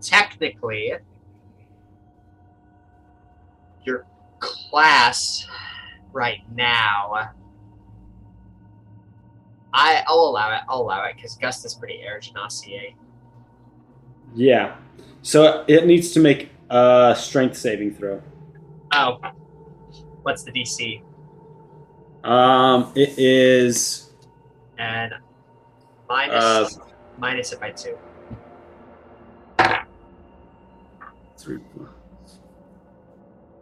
technically 0.00 0.92
your 3.88 4.06
class 4.38 5.46
right 6.12 6.40
now 6.54 7.32
I, 9.72 10.02
I'll 10.06 10.20
allow 10.20 10.54
it. 10.54 10.62
I'll 10.68 10.80
allow 10.80 11.04
it 11.04 11.16
because 11.16 11.36
Gust 11.36 11.64
is 11.64 11.74
pretty 11.74 12.00
air 12.00 12.20
genasi. 12.20 12.94
Yeah. 14.34 14.76
So 15.22 15.64
it 15.68 15.86
needs 15.86 16.12
to 16.12 16.20
make 16.20 16.50
a 16.70 17.14
strength 17.16 17.56
saving 17.56 17.94
throw. 17.94 18.22
Oh, 18.92 19.20
what's 20.22 20.42
the 20.42 20.52
DC? 20.52 21.02
Um, 22.24 22.92
it 22.96 23.18
is. 23.18 24.10
And 24.78 25.12
minus 26.08 26.44
Uh, 26.44 26.68
minus 27.18 27.52
it 27.52 27.60
by 27.60 27.70
two. 27.70 27.96
Three 31.36 31.58
plus. 31.76 31.88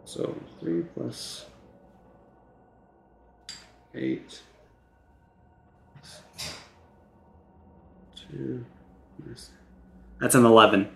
So 0.07 0.33
three 0.61 0.83
plus 0.95 1.47
eight. 3.93 4.41
Two. 8.15 8.63
That's 10.21 10.33
an 10.33 10.45
11. 10.45 10.87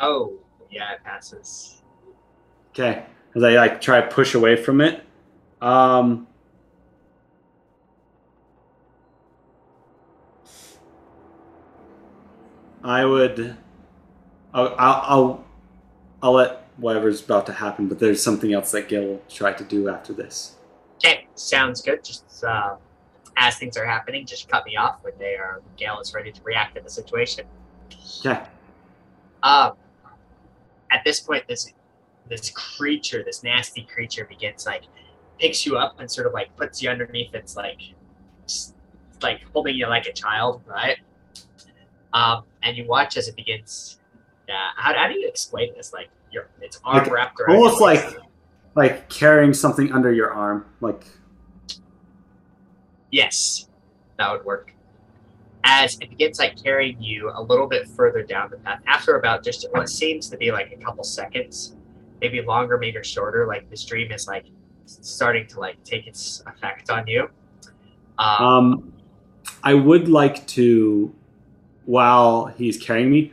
Oh, 0.00 0.34
yeah, 0.70 0.92
it 0.92 1.02
passes. 1.02 1.80
Okay. 2.72 3.06
As 3.34 3.42
I 3.42 3.54
like 3.54 3.80
try 3.80 4.02
to 4.02 4.06
push 4.08 4.34
away 4.34 4.56
from 4.56 4.82
it. 4.82 5.02
Um, 5.62 6.26
I 12.82 13.06
would. 13.06 13.56
I'll, 14.52 14.74
I'll, 14.78 15.44
I'll 16.22 16.32
let 16.32 16.63
whatever's 16.76 17.24
about 17.24 17.46
to 17.46 17.52
happen, 17.52 17.88
but 17.88 17.98
there's 17.98 18.22
something 18.22 18.52
else 18.52 18.72
that 18.72 18.88
Gil 18.88 19.04
will 19.04 19.22
try 19.28 19.52
to 19.52 19.64
do 19.64 19.88
after 19.88 20.12
this. 20.12 20.56
Okay, 20.96 21.26
sounds 21.34 21.82
good. 21.82 22.02
Just 22.04 22.44
uh, 22.44 22.76
as 23.36 23.56
things 23.56 23.76
are 23.76 23.84
happening, 23.84 24.26
just 24.26 24.48
cut 24.48 24.64
me 24.64 24.76
off 24.76 24.98
when 25.02 25.12
they 25.18 25.36
are. 25.36 25.62
Gale 25.76 26.00
is 26.00 26.14
ready 26.14 26.32
to 26.32 26.42
react 26.42 26.76
to 26.76 26.82
the 26.82 26.90
situation. 26.90 27.44
Okay. 28.24 28.42
Um, 29.42 29.72
at 30.90 31.02
this 31.04 31.20
point, 31.20 31.46
this 31.48 31.72
this 32.28 32.50
creature, 32.50 33.22
this 33.22 33.42
nasty 33.42 33.82
creature, 33.82 34.24
begins 34.24 34.66
like 34.66 34.84
picks 35.38 35.66
you 35.66 35.76
up 35.76 35.98
and 35.98 36.10
sort 36.10 36.26
of 36.26 36.32
like 36.32 36.54
puts 36.56 36.82
you 36.82 36.88
underneath 36.88 37.34
its 37.34 37.56
like 37.56 37.80
like 39.22 39.40
holding 39.52 39.74
you 39.74 39.86
like 39.86 40.06
a 40.06 40.12
child, 40.12 40.62
right? 40.66 40.98
Um, 42.12 42.44
and 42.62 42.76
you 42.76 42.86
watch 42.86 43.16
as 43.16 43.28
it 43.28 43.36
begins. 43.36 43.98
Yeah, 44.48 44.68
how, 44.76 44.94
how 44.94 45.08
do 45.08 45.18
you 45.18 45.26
explain 45.26 45.74
this? 45.74 45.92
Like 45.92 46.08
your 46.34 46.48
its 46.60 46.80
arm 46.84 46.98
Like, 47.04 47.10
wrapped 47.12 47.40
around. 47.40 47.56
almost 47.56 47.80
like- 47.80 48.18
Like 48.74 49.08
carrying 49.08 49.54
something 49.54 49.92
under 49.92 50.12
your 50.12 50.32
arm. 50.32 50.66
Like, 50.80 51.06
Yes, 53.10 53.68
that 54.18 54.30
would 54.32 54.44
work. 54.44 54.72
As 55.62 55.94
it 56.00 56.10
begins 56.10 56.38
like 56.38 56.60
carrying 56.62 57.00
you 57.00 57.30
a 57.32 57.40
little 57.42 57.66
bit 57.66 57.88
further 57.88 58.22
down 58.22 58.50
the 58.50 58.56
path, 58.58 58.80
after 58.86 59.16
about 59.16 59.42
just 59.44 59.66
what 59.70 59.88
seems 59.88 60.28
to 60.30 60.36
be 60.36 60.50
like 60.52 60.72
a 60.72 60.76
couple 60.84 61.04
seconds, 61.04 61.74
maybe 62.20 62.42
longer, 62.42 62.76
maybe 62.76 63.02
shorter, 63.02 63.46
like 63.46 63.70
the 63.70 63.76
stream 63.76 64.10
is 64.12 64.26
like 64.26 64.44
starting 64.86 65.46
to 65.46 65.60
like 65.60 65.82
take 65.84 66.06
its 66.06 66.42
effect 66.46 66.90
on 66.90 67.06
you. 67.06 67.30
Um, 68.18 68.44
um, 68.44 68.92
I 69.62 69.74
would 69.74 70.08
like 70.08 70.46
to, 70.48 71.14
while 71.86 72.46
he's 72.46 72.76
carrying 72.76 73.10
me, 73.10 73.32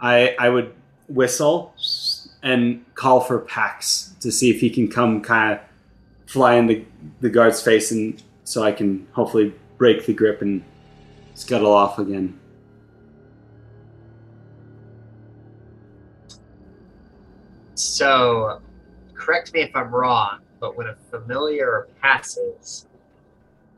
I, 0.00 0.34
I 0.38 0.48
would 0.50 0.74
whistle 1.08 1.72
and 2.42 2.84
call 2.94 3.20
for 3.20 3.38
Pax 3.40 4.14
to 4.20 4.32
see 4.32 4.50
if 4.50 4.60
he 4.60 4.70
can 4.70 4.88
come 4.88 5.20
kind 5.20 5.52
of 5.52 5.60
fly 6.26 6.54
in 6.54 6.66
the, 6.66 6.84
the 7.20 7.30
guard's 7.30 7.62
face 7.62 7.90
and 7.90 8.22
so 8.44 8.62
I 8.62 8.72
can 8.72 9.06
hopefully 9.12 9.54
break 9.78 10.06
the 10.06 10.12
grip 10.12 10.42
and 10.42 10.64
scuttle 11.34 11.72
off 11.72 11.98
again. 11.98 12.38
so, 17.74 18.60
correct 19.14 19.52
me 19.52 19.60
if 19.60 19.74
I'm 19.74 19.94
wrong, 19.94 20.40
but 20.60 20.76
when 20.76 20.86
a 20.86 20.96
familiar 21.10 21.88
passes, 22.00 22.86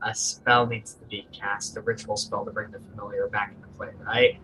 a 0.01 0.13
spell 0.13 0.67
needs 0.67 0.93
to 0.93 1.05
be 1.05 1.27
cast, 1.31 1.75
a 1.77 1.81
ritual 1.81 2.17
spell 2.17 2.45
to 2.45 2.51
bring 2.51 2.71
the 2.71 2.79
familiar 2.79 3.27
back 3.27 3.53
into 3.55 3.67
play, 3.77 3.89
right? 4.05 4.37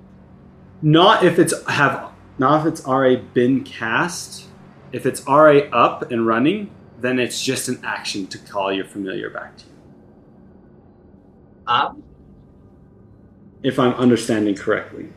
Not 0.81 1.23
if 1.23 1.38
it's 1.38 1.53
have 1.67 2.12
not 2.41 2.65
if 2.65 2.73
it's 2.73 2.88
RA 2.88 3.17
been 3.36 3.63
cast. 3.63 4.47
If 4.91 5.06
it's 5.06 5.21
RA 5.27 5.60
up 5.71 6.12
and 6.12 6.25
running, 6.25 6.71
then 6.99 7.19
it's 7.19 7.41
just 7.41 7.69
an 7.69 7.80
action 7.86 8.25
to 8.27 8.39
call 8.39 8.73
your 8.73 8.84
familiar 8.84 9.30
back 9.30 9.58
to 9.58 9.65
you. 9.65 9.71
Um, 11.67 12.04
If 13.62 13.77
I'm 13.77 13.93
understanding 13.93 14.56
correctly. 14.56 15.10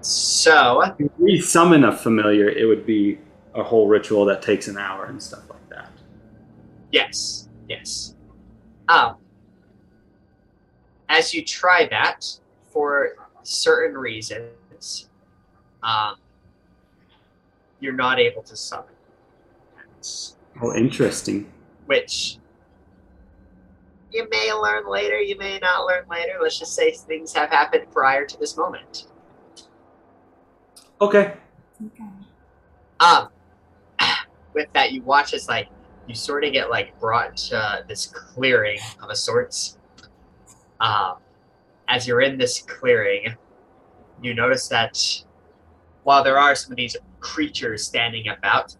so 0.00 0.82
If 0.98 1.10
we 1.18 1.40
summon 1.40 1.82
a 1.82 1.94
familiar, 1.94 2.48
it 2.48 2.66
would 2.66 2.86
be 2.86 3.18
a 3.56 3.64
whole 3.64 3.88
ritual 3.88 4.24
that 4.26 4.42
takes 4.42 4.68
an 4.68 4.78
hour 4.78 5.06
and 5.06 5.20
stuff 5.20 5.50
like 5.50 5.68
that. 5.70 5.90
Yes, 6.92 7.48
yes. 7.68 8.14
Um, 8.88 9.16
as 11.08 11.34
you 11.34 11.44
try 11.44 11.88
that, 11.88 12.24
for 12.70 13.16
certain 13.42 13.96
reasons, 13.96 15.08
um, 15.82 16.16
you're 17.80 17.92
not 17.92 18.18
able 18.18 18.42
to 18.42 18.56
summon. 18.56 18.94
Oh, 20.62 20.74
interesting. 20.74 21.50
Which 21.86 22.38
you 24.12 24.28
may 24.28 24.52
learn 24.52 24.88
later, 24.88 25.20
you 25.20 25.36
may 25.38 25.58
not 25.58 25.86
learn 25.86 26.04
later. 26.10 26.32
Let's 26.40 26.58
just 26.58 26.74
say 26.74 26.90
things 26.92 27.32
have 27.34 27.50
happened 27.50 27.90
prior 27.92 28.26
to 28.26 28.38
this 28.38 28.56
moment. 28.56 29.06
Okay. 31.00 31.34
Um, 32.98 33.28
with 34.54 34.72
that, 34.74 34.92
you 34.92 35.02
watch 35.02 35.32
as 35.32 35.48
like 35.48 35.68
you 36.06 36.14
sort 36.14 36.44
of 36.44 36.52
get 36.52 36.70
like 36.70 36.98
brought 37.00 37.36
to 37.36 37.84
this 37.88 38.06
clearing 38.06 38.78
of 39.02 39.10
a 39.10 39.16
sorts. 39.16 39.78
Um, 40.80 41.16
as 41.90 42.06
you're 42.06 42.20
in 42.20 42.38
this 42.38 42.62
clearing, 42.62 43.34
you 44.22 44.32
notice 44.32 44.68
that 44.68 44.96
while 46.04 46.22
there 46.22 46.38
are 46.38 46.54
some 46.54 46.72
of 46.72 46.76
these 46.76 46.96
creatures 47.18 47.84
standing 47.84 48.28
about, 48.28 48.76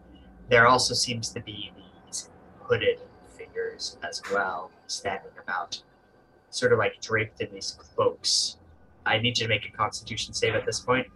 there 0.49 0.65
also 0.65 0.93
seems 0.93 1.29
to 1.29 1.41
be 1.41 1.71
these 2.07 2.29
hooded 2.61 2.99
figures 3.37 3.97
as 4.01 4.21
well 4.33 4.71
standing 4.87 5.31
about, 5.43 5.81
sort 6.49 6.71
of 6.71 6.79
like 6.79 6.99
draped 7.01 7.41
in 7.41 7.51
these 7.53 7.77
cloaks. 7.77 8.57
I 9.05 9.17
need 9.17 9.37
you 9.37 9.45
to 9.45 9.49
make 9.49 9.67
a 9.67 9.71
Constitution 9.71 10.33
save 10.33 10.55
at 10.55 10.65
this 10.65 10.79
point. 10.79 11.07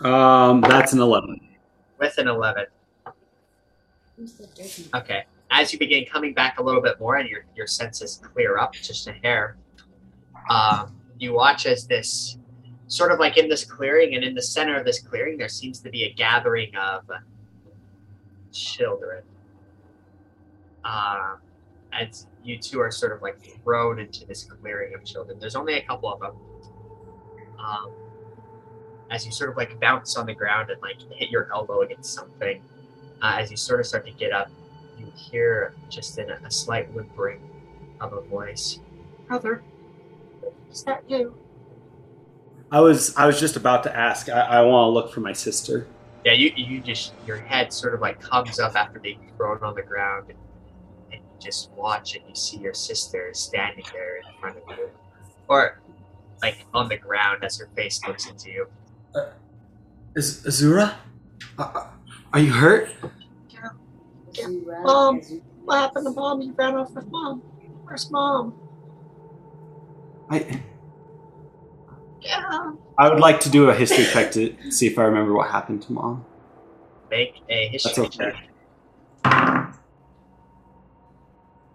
Um, 0.00 0.62
that's 0.62 0.92
an 0.94 1.00
eleven. 1.00 1.40
with 1.98 2.18
an 2.18 2.26
11. 2.26 2.66
Okay. 4.94 5.24
As 5.54 5.72
you 5.72 5.78
begin 5.78 6.06
coming 6.06 6.32
back 6.32 6.58
a 6.58 6.62
little 6.62 6.80
bit 6.80 6.98
more 6.98 7.16
and 7.16 7.28
your, 7.28 7.44
your 7.54 7.66
senses 7.66 8.20
clear 8.22 8.56
up 8.56 8.72
just 8.72 9.06
a 9.06 9.12
hair, 9.12 9.58
um, 10.48 10.96
you 11.18 11.34
watch 11.34 11.66
as 11.66 11.86
this, 11.86 12.38
sort 12.86 13.12
of 13.12 13.20
like 13.20 13.36
in 13.36 13.48
this 13.48 13.62
clearing, 13.64 14.14
and 14.14 14.24
in 14.24 14.34
the 14.34 14.42
center 14.42 14.76
of 14.78 14.86
this 14.86 14.98
clearing, 15.00 15.36
there 15.36 15.48
seems 15.48 15.78
to 15.80 15.90
be 15.90 16.04
a 16.04 16.12
gathering 16.14 16.74
of 16.74 17.02
children. 18.50 19.22
Um, 20.84 21.36
as 21.92 22.26
you 22.42 22.58
two 22.58 22.80
are 22.80 22.90
sort 22.90 23.12
of 23.12 23.22
like 23.22 23.38
thrown 23.62 23.98
into 23.98 24.26
this 24.26 24.44
clearing 24.44 24.94
of 24.94 25.04
children. 25.04 25.38
There's 25.38 25.54
only 25.54 25.74
a 25.74 25.82
couple 25.82 26.12
of 26.12 26.20
them. 26.20 26.32
Um, 27.58 27.92
as 29.10 29.26
you 29.26 29.32
sort 29.32 29.50
of 29.50 29.56
like 29.56 29.78
bounce 29.78 30.16
on 30.16 30.26
the 30.26 30.34
ground 30.34 30.70
and 30.70 30.80
like 30.80 30.96
hit 31.12 31.30
your 31.30 31.52
elbow 31.52 31.82
against 31.82 32.14
something, 32.14 32.62
uh, 33.20 33.36
as 33.38 33.50
you 33.50 33.56
sort 33.56 33.78
of 33.80 33.86
start 33.86 34.06
to 34.06 34.12
get 34.12 34.32
up, 34.32 34.50
you 35.06 35.12
hear 35.16 35.74
just 35.88 36.18
in 36.18 36.30
a, 36.30 36.38
a 36.44 36.50
slight 36.50 36.92
whimpering 36.92 37.40
of 38.00 38.12
a 38.12 38.20
voice, 38.20 38.80
"Brother, 39.26 39.62
is 40.70 40.82
that 40.84 41.02
you?" 41.08 41.34
I 42.70 42.80
was 42.80 43.14
I 43.16 43.26
was 43.26 43.38
just 43.38 43.56
about 43.56 43.82
to 43.84 43.96
ask. 43.96 44.28
I, 44.28 44.40
I 44.40 44.60
want 44.62 44.86
to 44.86 44.90
look 44.90 45.12
for 45.12 45.20
my 45.20 45.32
sister. 45.32 45.86
Yeah, 46.24 46.32
you 46.32 46.52
you 46.56 46.80
just 46.80 47.12
your 47.26 47.36
head 47.36 47.72
sort 47.72 47.94
of 47.94 48.00
like 48.00 48.20
comes 48.20 48.58
up 48.58 48.74
after 48.76 48.98
being 48.98 49.30
thrown 49.36 49.62
on 49.62 49.74
the 49.74 49.82
ground, 49.82 50.30
and, 50.30 50.38
and 51.12 51.20
you 51.20 51.40
just 51.40 51.70
watch 51.72 52.16
and 52.16 52.24
you 52.28 52.34
see 52.34 52.58
your 52.58 52.74
sister 52.74 53.30
standing 53.34 53.84
there 53.92 54.16
in 54.16 54.22
front 54.40 54.56
of 54.56 54.62
you, 54.78 54.88
or 55.48 55.80
like 56.42 56.64
on 56.72 56.88
the 56.88 56.96
ground 56.96 57.44
as 57.44 57.58
her 57.58 57.68
face 57.76 58.00
looks 58.06 58.28
into 58.28 58.50
you. 58.50 58.66
Is 60.14 60.42
Azura? 60.44 60.94
Uh, 61.58 61.86
are 62.32 62.40
you 62.40 62.52
hurt? 62.52 62.90
Mom, 64.82 65.20
what 65.64 65.78
happened 65.78 66.06
to 66.06 66.12
mom? 66.12 66.40
You 66.42 66.52
ran 66.52 66.74
off 66.76 66.92
with 66.92 67.10
mom. 67.10 67.40
Where's 67.84 68.10
mom? 68.10 68.54
I 70.30 70.60
Yeah. 72.20 72.72
I 72.98 73.08
would 73.08 73.20
like 73.20 73.40
to 73.40 73.50
do 73.50 73.68
a 73.70 73.74
history 73.74 74.04
check 74.04 74.30
to 74.32 74.54
see 74.70 74.86
if 74.86 74.98
I 74.98 75.02
remember 75.04 75.32
what 75.34 75.50
happened 75.50 75.82
to 75.82 75.92
mom. 75.92 76.24
Make 77.10 77.42
a 77.48 77.68
history 77.68 78.04
okay. 78.04 78.32
check. 78.32 78.34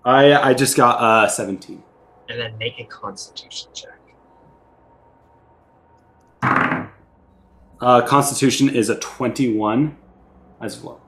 I 0.06 0.34
I 0.34 0.54
just 0.54 0.76
got 0.78 1.00
uh 1.02 1.28
seventeen. 1.28 1.84
and 2.30 2.40
then 2.40 2.58
make 2.58 2.80
a 2.80 2.86
Constitution 2.86 3.70
check. 3.74 3.94
Uh, 7.80 8.02
Constitution 8.08 8.70
is 8.70 8.90
a 8.90 8.98
twenty-one, 9.00 9.96
as 10.62 10.82
well. 10.82 11.00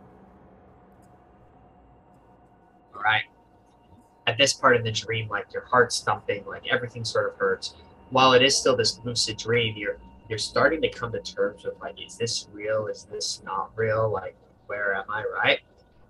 At 4.29 4.37
this 4.37 4.53
part 4.53 4.75
of 4.75 4.83
the 4.83 4.91
dream, 4.91 5.27
like 5.27 5.51
your 5.51 5.63
heart's 5.63 6.01
thumping, 6.01 6.45
like 6.45 6.67
everything 6.69 7.03
sort 7.03 7.31
of 7.31 7.35
hurts. 7.39 7.73
While 8.11 8.33
it 8.33 8.43
is 8.43 8.55
still 8.55 8.77
this 8.77 8.99
lucid 9.03 9.37
dream, 9.37 9.75
you're 9.75 9.97
you're 10.29 10.37
starting 10.37 10.83
to 10.83 10.89
come 10.89 11.11
to 11.13 11.19
terms 11.19 11.63
with 11.63 11.73
like, 11.81 11.99
is 11.99 12.15
this 12.15 12.47
real? 12.53 12.85
Is 12.85 13.07
this 13.11 13.41
not 13.43 13.71
real? 13.75 14.07
Like, 14.07 14.35
where 14.67 14.93
am 14.93 15.05
I? 15.09 15.23
Right. 15.23 15.61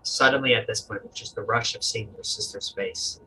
Suddenly, 0.04 0.54
at 0.54 0.68
this 0.68 0.82
point, 0.82 1.02
just 1.14 1.34
the 1.36 1.44
rush 1.44 1.76
of 1.76 1.82
seeing 1.82 2.10
your 2.14 2.26
sister's 2.26 2.70
face, 2.70 3.22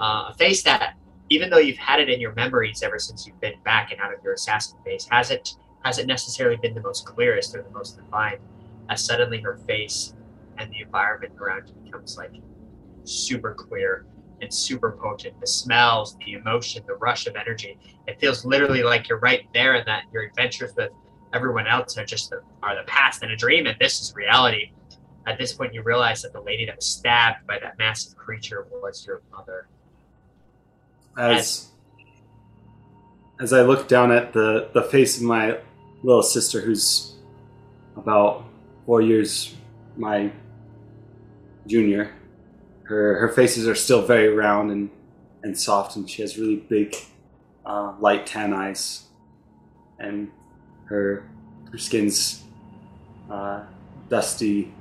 Uh, 0.00 0.30
a 0.30 0.34
face 0.38 0.62
that, 0.62 0.94
even 1.28 1.50
though 1.50 1.58
you've 1.58 1.76
had 1.76 2.00
it 2.00 2.08
in 2.08 2.18
your 2.18 2.32
memories 2.32 2.82
ever 2.82 2.98
since 2.98 3.26
you've 3.26 3.40
been 3.42 3.60
back 3.62 3.92
and 3.92 4.00
out 4.00 4.14
of 4.14 4.24
your 4.24 4.32
assassin 4.32 4.78
phase, 4.86 5.06
hasn't 5.10 5.56
hasn't 5.84 6.08
necessarily 6.08 6.56
been 6.56 6.74
the 6.74 6.80
most 6.80 7.04
clearest 7.04 7.54
or 7.54 7.60
the 7.62 7.70
most 7.80 7.98
defined. 7.98 8.40
As 8.88 9.04
suddenly 9.04 9.38
her 9.42 9.58
face 9.66 10.14
and 10.56 10.72
the 10.72 10.80
environment 10.80 11.34
around 11.38 11.68
you 11.68 11.74
becomes 11.84 12.16
like 12.16 12.32
super 13.04 13.52
clear 13.52 14.06
and 14.40 14.52
super 14.52 14.92
potent. 14.92 15.38
The 15.40 15.46
smells, 15.46 16.16
the 16.24 16.32
emotion, 16.32 16.82
the 16.86 16.94
rush 16.94 17.26
of 17.26 17.36
energy. 17.36 17.78
It 18.06 18.20
feels 18.20 18.44
literally 18.44 18.82
like 18.82 19.08
you're 19.08 19.18
right 19.18 19.46
there, 19.52 19.74
and 19.74 19.86
that 19.86 20.04
your 20.12 20.22
adventures 20.22 20.72
with 20.76 20.90
everyone 21.32 21.66
else 21.66 21.96
are 21.98 22.04
just 22.04 22.30
the, 22.30 22.42
are 22.62 22.76
the 22.76 22.82
past 22.84 23.22
and 23.22 23.32
a 23.32 23.36
dream, 23.36 23.66
and 23.66 23.76
this 23.78 24.00
is 24.00 24.14
reality. 24.14 24.72
At 25.26 25.38
this 25.38 25.52
point, 25.52 25.74
you 25.74 25.82
realize 25.82 26.22
that 26.22 26.32
the 26.32 26.40
lady 26.40 26.66
that 26.66 26.76
was 26.76 26.86
stabbed 26.86 27.46
by 27.46 27.58
that 27.58 27.78
massive 27.78 28.16
creature 28.16 28.66
was 28.70 29.06
your 29.06 29.22
mother. 29.30 29.68
As 31.18 31.68
as 33.40 33.52
I 33.52 33.62
look 33.62 33.88
down 33.88 34.12
at 34.12 34.32
the 34.32 34.70
the 34.72 34.82
face 34.82 35.18
of 35.18 35.24
my 35.24 35.58
little 36.02 36.22
sister, 36.22 36.60
who's 36.60 37.16
about 37.96 38.44
four 38.86 39.02
years 39.02 39.54
my 39.96 40.32
junior, 41.66 42.12
her 42.90 43.20
her 43.20 43.28
faces 43.28 43.68
are 43.68 43.74
still 43.76 44.02
very 44.02 44.28
round 44.28 44.72
and 44.72 44.90
and 45.44 45.56
soft, 45.56 45.94
and 45.94 46.10
she 46.10 46.22
has 46.22 46.36
really 46.36 46.56
big, 46.56 46.94
uh, 47.64 47.94
light 48.00 48.26
tan 48.26 48.52
eyes, 48.52 49.04
and 50.00 50.30
her 50.86 51.24
her 51.70 51.78
skin's 51.78 52.42
uh, 53.30 53.62
dusty, 54.08 54.74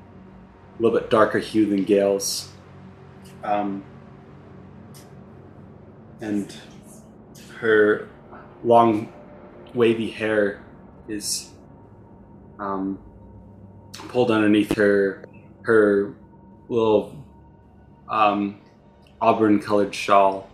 a 0.77 0.81
little 0.81 0.99
bit 0.99 1.11
darker 1.11 1.37
hue 1.37 1.67
than 1.67 1.83
Gale's. 1.83 2.51
Um, 3.43 3.83
and 6.19 6.53
her 7.59 8.09
long, 8.63 9.13
wavy 9.75 10.09
hair 10.09 10.63
is 11.07 11.51
um, 12.57 12.97
pulled 13.93 14.31
underneath 14.31 14.75
her 14.75 15.23
her 15.61 16.15
little 16.69 17.19
um, 18.09 18.59
auburn-colored 19.21 19.93
shawl. 19.93 20.49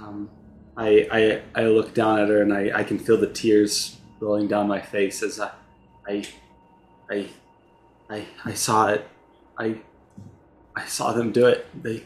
Um, 0.00 0.30
I, 0.76 1.06
I 1.12 1.62
I 1.62 1.64
look 1.66 1.94
down 1.94 2.18
at 2.18 2.28
her 2.28 2.42
and 2.42 2.52
I, 2.52 2.70
I 2.74 2.84
can 2.84 2.98
feel 2.98 3.18
the 3.18 3.26
tears 3.30 3.98
rolling 4.20 4.48
down 4.48 4.68
my 4.68 4.80
face 4.80 5.22
as 5.22 5.38
I 5.38 5.50
I 6.08 6.24
I 7.10 7.28
I, 8.08 8.26
I 8.44 8.54
saw 8.54 8.88
it. 8.88 9.06
I 9.58 9.78
I 10.74 10.86
saw 10.86 11.12
them 11.12 11.32
do 11.32 11.46
it. 11.46 11.66
They 11.82 12.04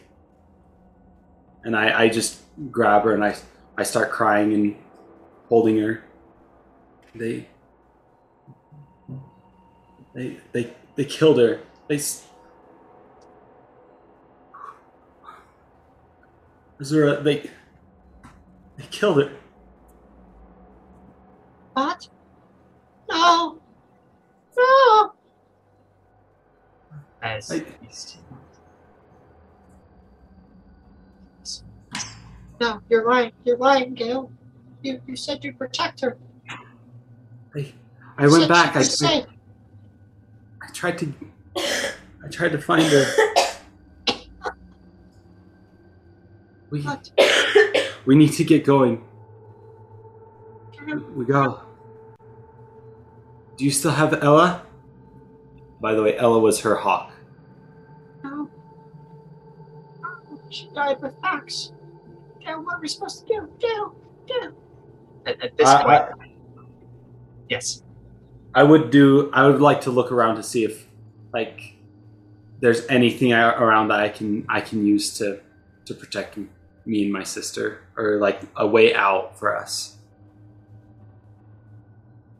and 1.64 1.76
I, 1.76 2.02
I 2.02 2.08
just 2.08 2.40
grab 2.70 3.04
her 3.04 3.14
and 3.14 3.24
I 3.24 3.36
I 3.76 3.82
start 3.84 4.10
crying 4.10 4.52
and 4.52 4.76
holding 5.48 5.78
her. 5.78 6.02
They 7.14 7.48
they 10.14 10.38
they 10.52 10.72
they 10.96 11.04
killed 11.04 11.38
her. 11.38 11.60
They 11.88 11.98
s- 16.80 16.92
a 16.92 17.20
they 17.22 17.50
they 18.76 18.84
killed 18.90 19.18
it. 19.20 19.32
What? 21.74 22.08
No. 23.10 23.58
No. 24.56 25.12
As 27.22 27.50
I- 27.50 27.64
No, 32.60 32.80
you're 32.88 33.06
lying. 33.06 33.32
You're 33.44 33.58
lying, 33.58 33.92
Gale. 33.94 34.30
You, 34.82 35.00
you 35.06 35.14
said 35.16 35.44
you'd 35.44 35.58
protect 35.58 36.00
her. 36.00 36.16
I 37.54 37.72
I 38.18 38.28
went 38.28 38.48
back. 38.48 38.76
I, 38.76 38.80
I. 38.80 39.26
I 40.62 40.68
tried 40.72 40.98
to 40.98 41.12
I 41.56 42.28
tried 42.30 42.52
to 42.52 42.58
find 42.58 42.82
her. 42.84 43.04
We 46.70 46.82
What? 46.82 47.10
we 48.06 48.14
need 48.16 48.32
to 48.34 48.44
get 48.44 48.64
going. 48.64 49.04
We 51.14 51.24
go. 51.24 51.60
Do 53.56 53.64
you 53.64 53.70
still 53.70 53.90
have 53.90 54.22
Ella? 54.22 54.62
By 55.80 55.94
the 55.94 56.02
way, 56.02 56.16
Ella 56.16 56.38
was 56.38 56.60
her 56.60 56.76
hawk. 56.76 57.12
No. 58.22 58.48
No, 60.00 60.40
She 60.50 60.68
died 60.74 61.00
with 61.02 61.14
axe. 61.24 61.72
Gale, 62.44 62.62
what 62.62 62.76
are 62.76 62.80
we 62.80 62.88
supposed 62.88 63.26
to 63.26 63.34
do? 63.34 63.48
Gale, 63.58 63.94
Gale. 64.26 64.52
at, 65.26 65.42
at 65.42 65.56
this 65.56 65.68
I- 65.68 65.82
point, 66.12 66.30
yes. 67.48 67.82
I 68.54 68.62
would 68.62 68.90
do. 68.90 69.30
I 69.34 69.46
would 69.46 69.60
like 69.60 69.82
to 69.82 69.90
look 69.90 70.10
around 70.10 70.36
to 70.36 70.42
see 70.42 70.64
if, 70.64 70.86
like, 71.34 71.74
there's 72.60 72.86
anything 72.86 73.34
I, 73.34 73.52
around 73.52 73.88
that 73.88 74.00
I 74.00 74.08
can 74.08 74.46
I 74.48 74.62
can 74.62 74.86
use 74.86 75.12
to 75.18 75.40
to 75.84 75.94
protect 75.94 76.38
m- 76.38 76.48
me 76.86 77.02
and 77.02 77.12
my 77.12 77.24
sister, 77.24 77.82
or 77.96 78.18
like 78.18 78.40
a 78.56 78.66
way 78.66 78.94
out 78.94 79.38
for 79.38 79.56
us. 79.56 79.96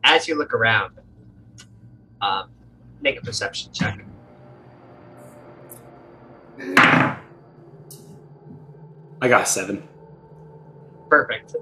As 0.03 0.27
you 0.27 0.35
look 0.35 0.53
around, 0.53 0.97
um, 2.21 2.49
make 3.01 3.19
a 3.19 3.21
perception 3.21 3.71
check. 3.73 4.03
I 9.21 9.27
got 9.27 9.43
a 9.43 9.45
seven. 9.45 9.87
Perfect. 11.09 11.55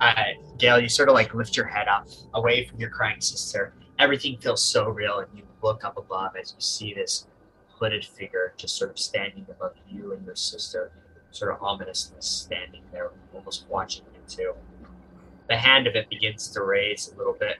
Uh, 0.00 0.14
Gale, 0.58 0.78
you 0.78 0.88
sort 0.88 1.08
of 1.08 1.14
like 1.14 1.34
lift 1.34 1.56
your 1.56 1.66
head 1.66 1.88
up 1.88 2.06
away 2.34 2.66
from 2.66 2.78
your 2.78 2.90
crying 2.90 3.20
sister. 3.20 3.72
Everything 3.98 4.38
feels 4.38 4.62
so 4.62 4.88
real, 4.88 5.20
and 5.20 5.28
you 5.34 5.44
look 5.62 5.84
up 5.84 5.96
above 5.96 6.36
as 6.36 6.52
you 6.54 6.60
see 6.60 6.92
this 6.92 7.26
hooded 7.68 8.04
figure 8.04 8.52
just 8.56 8.76
sort 8.76 8.90
of 8.90 8.98
standing 8.98 9.46
above 9.48 9.72
you 9.88 10.12
and 10.12 10.24
your 10.26 10.36
sister, 10.36 10.92
sort 11.34 11.52
of 11.52 11.60
ominously 11.62 12.16
standing 12.20 12.82
there, 12.92 13.10
almost 13.34 13.66
watching 13.68 14.04
you 14.14 14.20
too. 14.28 14.54
The 15.48 15.56
hand 15.56 15.86
of 15.86 15.96
it 15.96 16.08
begins 16.08 16.48
to 16.48 16.62
raise 16.62 17.12
a 17.12 17.18
little 17.18 17.32
bit, 17.32 17.56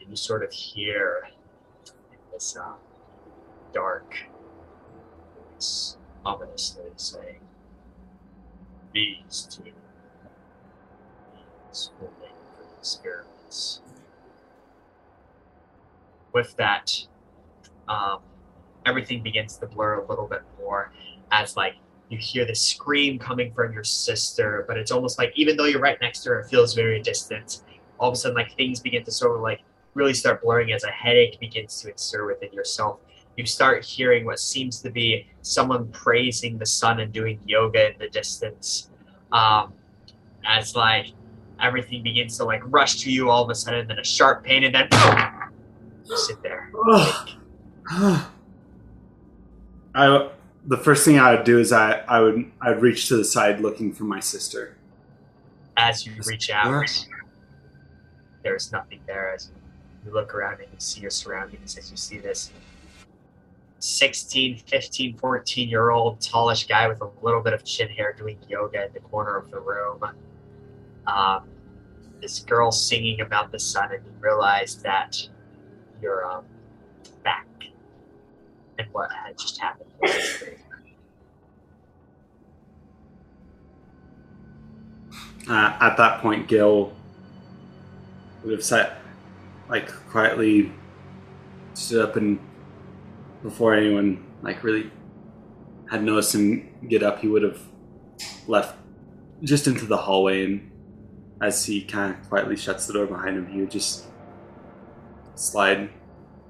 and 0.00 0.08
you 0.08 0.16
sort 0.16 0.44
of 0.44 0.52
hear 0.52 1.28
this 2.32 2.56
uh, 2.56 2.74
dark, 3.72 4.16
voice 5.52 5.96
ominously 6.24 6.84
saying, 6.96 7.40
"These 8.94 9.48
two 9.50 9.72
is 11.72 11.90
will 12.00 12.12
make 12.20 12.30
good 12.56 12.66
experiments. 12.78 13.80
With 16.32 16.54
that, 16.56 17.06
um, 17.88 18.20
everything 18.84 19.22
begins 19.22 19.56
to 19.58 19.66
blur 19.66 19.94
a 19.94 20.06
little 20.06 20.28
bit 20.28 20.42
more 20.60 20.92
as 21.32 21.56
like 21.56 21.74
you 22.08 22.18
hear 22.18 22.44
the 22.44 22.54
scream 22.54 23.18
coming 23.18 23.52
from 23.52 23.72
your 23.72 23.84
sister, 23.84 24.64
but 24.68 24.76
it's 24.76 24.90
almost 24.90 25.18
like 25.18 25.32
even 25.34 25.56
though 25.56 25.64
you're 25.64 25.80
right 25.80 25.98
next 26.00 26.20
to 26.20 26.30
her, 26.30 26.40
it 26.40 26.48
feels 26.48 26.74
very 26.74 27.00
distant. 27.00 27.62
All 27.98 28.08
of 28.08 28.14
a 28.14 28.16
sudden, 28.16 28.36
like 28.36 28.54
things 28.56 28.80
begin 28.80 29.04
to 29.04 29.10
sort 29.10 29.36
of 29.36 29.42
like 29.42 29.60
really 29.94 30.14
start 30.14 30.42
blurring 30.42 30.72
as 30.72 30.84
a 30.84 30.90
headache 30.90 31.40
begins 31.40 31.80
to 31.80 31.90
insert 31.90 32.26
within 32.26 32.52
yourself. 32.52 33.00
You 33.36 33.44
start 33.44 33.84
hearing 33.84 34.24
what 34.24 34.38
seems 34.38 34.80
to 34.82 34.90
be 34.90 35.26
someone 35.42 35.88
praising 35.88 36.58
the 36.58 36.66
sun 36.66 37.00
and 37.00 37.12
doing 37.12 37.40
yoga 37.44 37.92
in 37.92 37.98
the 37.98 38.08
distance. 38.08 38.90
Um, 39.32 39.72
as 40.44 40.76
like 40.76 41.08
everything 41.60 42.02
begins 42.02 42.36
to 42.38 42.44
like 42.44 42.62
rush 42.66 43.00
to 43.00 43.10
you 43.10 43.30
all 43.30 43.42
of 43.42 43.50
a 43.50 43.54
sudden, 43.54 43.88
then 43.88 43.98
a 43.98 44.04
sharp 44.04 44.44
pain, 44.44 44.64
and 44.64 44.74
then 44.74 44.88
you 46.04 46.16
sit 46.16 46.42
there. 46.42 46.70
I 49.96 50.28
the 50.66 50.76
first 50.76 51.04
thing 51.04 51.18
I 51.18 51.34
would 51.34 51.44
do 51.44 51.58
is 51.58 51.72
I 51.72 52.00
I 52.08 52.20
would 52.20 52.50
I 52.60 52.70
would 52.70 52.82
reach 52.82 53.08
to 53.08 53.16
the 53.16 53.24
side 53.24 53.60
looking 53.60 53.92
for 53.92 54.04
my 54.04 54.20
sister. 54.20 54.76
As 55.76 56.06
you 56.06 56.12
reach 56.26 56.50
out, 56.50 56.70
Where? 56.70 56.86
there's 58.42 58.72
nothing 58.72 59.00
there. 59.06 59.32
As 59.32 59.50
you 60.04 60.12
look 60.12 60.34
around 60.34 60.60
and 60.60 60.68
you 60.72 60.78
see 60.78 61.00
your 61.00 61.10
surroundings, 61.10 61.76
as 61.76 61.90
you 61.90 61.96
see 61.96 62.18
this 62.18 62.50
16, 63.78 64.58
15, 64.58 65.18
14 65.18 65.68
year 65.68 65.90
old 65.90 66.18
tallish 66.20 66.68
guy 66.68 66.88
with 66.88 67.00
a 67.00 67.10
little 67.22 67.42
bit 67.42 67.52
of 67.52 67.64
chin 67.64 67.88
hair 67.88 68.12
doing 68.12 68.38
yoga 68.48 68.86
in 68.86 68.92
the 68.92 69.00
corner 69.00 69.36
of 69.36 69.50
the 69.50 69.60
room. 69.60 70.02
Um, 71.06 71.48
this 72.20 72.40
girl 72.40 72.72
singing 72.72 73.20
about 73.20 73.52
the 73.52 73.58
sun, 73.58 73.92
and 73.92 74.04
you 74.04 74.12
realize 74.18 74.76
that 74.82 75.28
you're 76.02 76.24
um, 76.24 76.44
back. 77.22 77.46
And 78.78 78.88
what 78.92 79.10
had 79.12 79.38
just 79.38 79.60
happened. 79.60 79.85
Uh, 85.48 85.76
at 85.80 85.96
that 85.96 86.20
point, 86.20 86.48
Gil 86.48 86.92
would 88.42 88.52
have 88.52 88.64
sat 88.64 88.98
like 89.68 89.88
quietly 90.08 90.72
stood 91.74 92.02
up 92.02 92.16
and 92.16 92.38
before 93.42 93.74
anyone 93.74 94.24
like 94.42 94.62
really 94.64 94.90
had 95.90 96.02
noticed 96.02 96.34
him 96.34 96.68
get 96.88 97.02
up, 97.02 97.20
he 97.20 97.28
would 97.28 97.42
have 97.42 97.60
left 98.48 98.76
just 99.42 99.66
into 99.66 99.84
the 99.86 99.96
hallway, 99.96 100.44
and 100.44 100.70
as 101.40 101.64
he 101.64 101.82
kind 101.82 102.14
of 102.14 102.28
quietly 102.28 102.56
shuts 102.56 102.86
the 102.86 102.92
door 102.92 103.06
behind 103.06 103.36
him, 103.36 103.46
he 103.46 103.60
would 103.60 103.70
just 103.70 104.06
slide, 105.34 105.90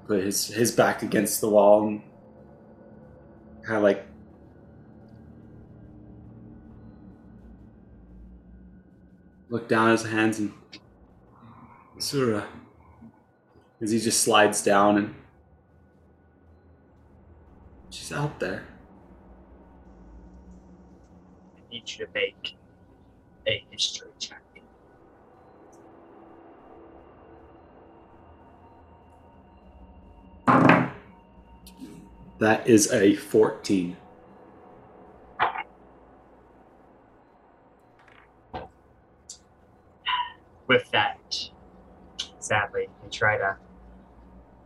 put 0.07 0.23
his 0.23 0.47
his 0.47 0.71
back 0.71 1.03
against 1.03 1.41
the 1.41 1.49
wall, 1.49 1.87
and 1.87 2.01
kind 3.67 3.77
of 3.77 3.83
like 3.83 4.05
look 9.49 9.67
down 9.67 9.89
at 9.89 9.99
his 9.99 10.09
hands 10.09 10.39
and 10.39 10.53
Sura, 11.97 12.47
as 13.81 13.91
he 13.91 13.99
just 13.99 14.21
slides 14.21 14.63
down 14.63 14.97
and 14.97 15.15
she's 17.89 18.13
out 18.13 18.39
there. 18.39 18.63
I 21.57 21.73
need 21.73 21.89
you 21.91 22.05
to 22.05 22.11
make 22.13 22.55
a 23.47 23.65
history 23.69 24.07
check. 24.17 24.41
That 32.39 32.67
is 32.67 32.91
a 32.91 33.15
14. 33.15 33.97
With 40.67 40.91
that, 40.91 41.49
sadly, 42.39 42.89
you 43.03 43.09
try 43.09 43.37
to 43.37 43.55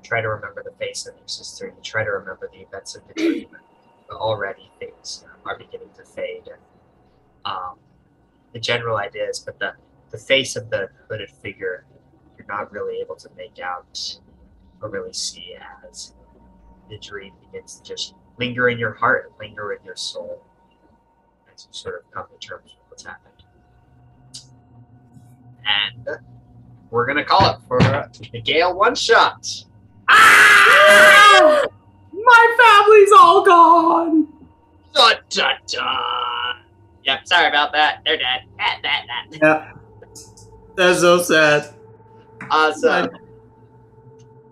try 0.04 0.20
to 0.20 0.28
remember 0.28 0.64
the 0.64 0.72
face 0.72 1.06
of 1.06 1.16
your 1.16 1.28
sister. 1.28 1.68
You 1.68 1.82
try 1.82 2.04
to 2.04 2.10
remember 2.10 2.50
the 2.52 2.60
events 2.60 2.96
of 2.96 3.08
the 3.08 3.14
dream, 3.14 3.48
but 4.10 4.18
already 4.18 4.70
things 4.80 5.24
are 5.46 5.58
beginning 5.58 5.92
to 5.96 6.04
fade. 6.04 6.48
And 6.48 6.62
um, 7.46 7.78
the 8.52 8.60
general 8.60 8.98
ideas, 8.98 9.40
but 9.40 9.60
the 9.60 9.74
the 10.10 10.18
face 10.18 10.58
of 10.58 10.70
the 10.70 10.90
hooded 11.08 11.30
figure, 11.30 11.86
you're 12.38 12.48
not 12.48 12.72
really 12.74 13.00
able 13.00 13.16
to 13.16 13.30
make 13.38 13.60
out 13.60 14.20
or 14.82 14.90
really 14.90 15.14
see 15.14 15.56
as 15.88 16.14
the 16.92 16.98
dream 16.98 17.34
begins 17.39 17.78
to 17.78 17.84
just 17.84 18.14
linger 18.38 18.70
in 18.70 18.78
your 18.78 18.94
heart 18.94 19.26
and 19.26 19.39
linger 19.39 19.72
in 19.72 19.84
your 19.84 19.96
soul 19.96 20.44
as 21.52 21.66
you 21.66 21.70
sort 21.72 22.04
of 22.04 22.12
come 22.12 22.26
to 22.30 22.48
terms 22.48 22.66
with 22.66 22.89
what's 22.89 23.06
happened. 23.06 23.44
And 25.66 26.20
we're 26.89 27.06
gonna 27.06 27.24
call 27.24 27.50
it 27.50 27.58
for 27.68 27.80
the 28.34 28.42
Gale 28.42 28.76
one 28.76 28.94
shot. 28.94 29.48
Ah! 30.10 31.64
My 32.12 32.56
family's 32.60 33.12
all 33.18 33.46
gone! 33.46 34.28
Dun, 34.94 35.16
dun, 35.30 35.56
dun. 35.68 36.56
Yep, 37.06 37.20
sorry 37.26 37.48
about 37.48 37.72
that. 37.72 38.02
They're 38.06 38.18
dead. 38.18 38.42
Ah, 38.60 38.78
that, 38.84 39.06
that. 39.08 39.38
Yeah. 39.42 39.72
That's 40.76 41.00
so 41.00 41.22
sad. 41.22 41.74
Awesome. 42.50 43.10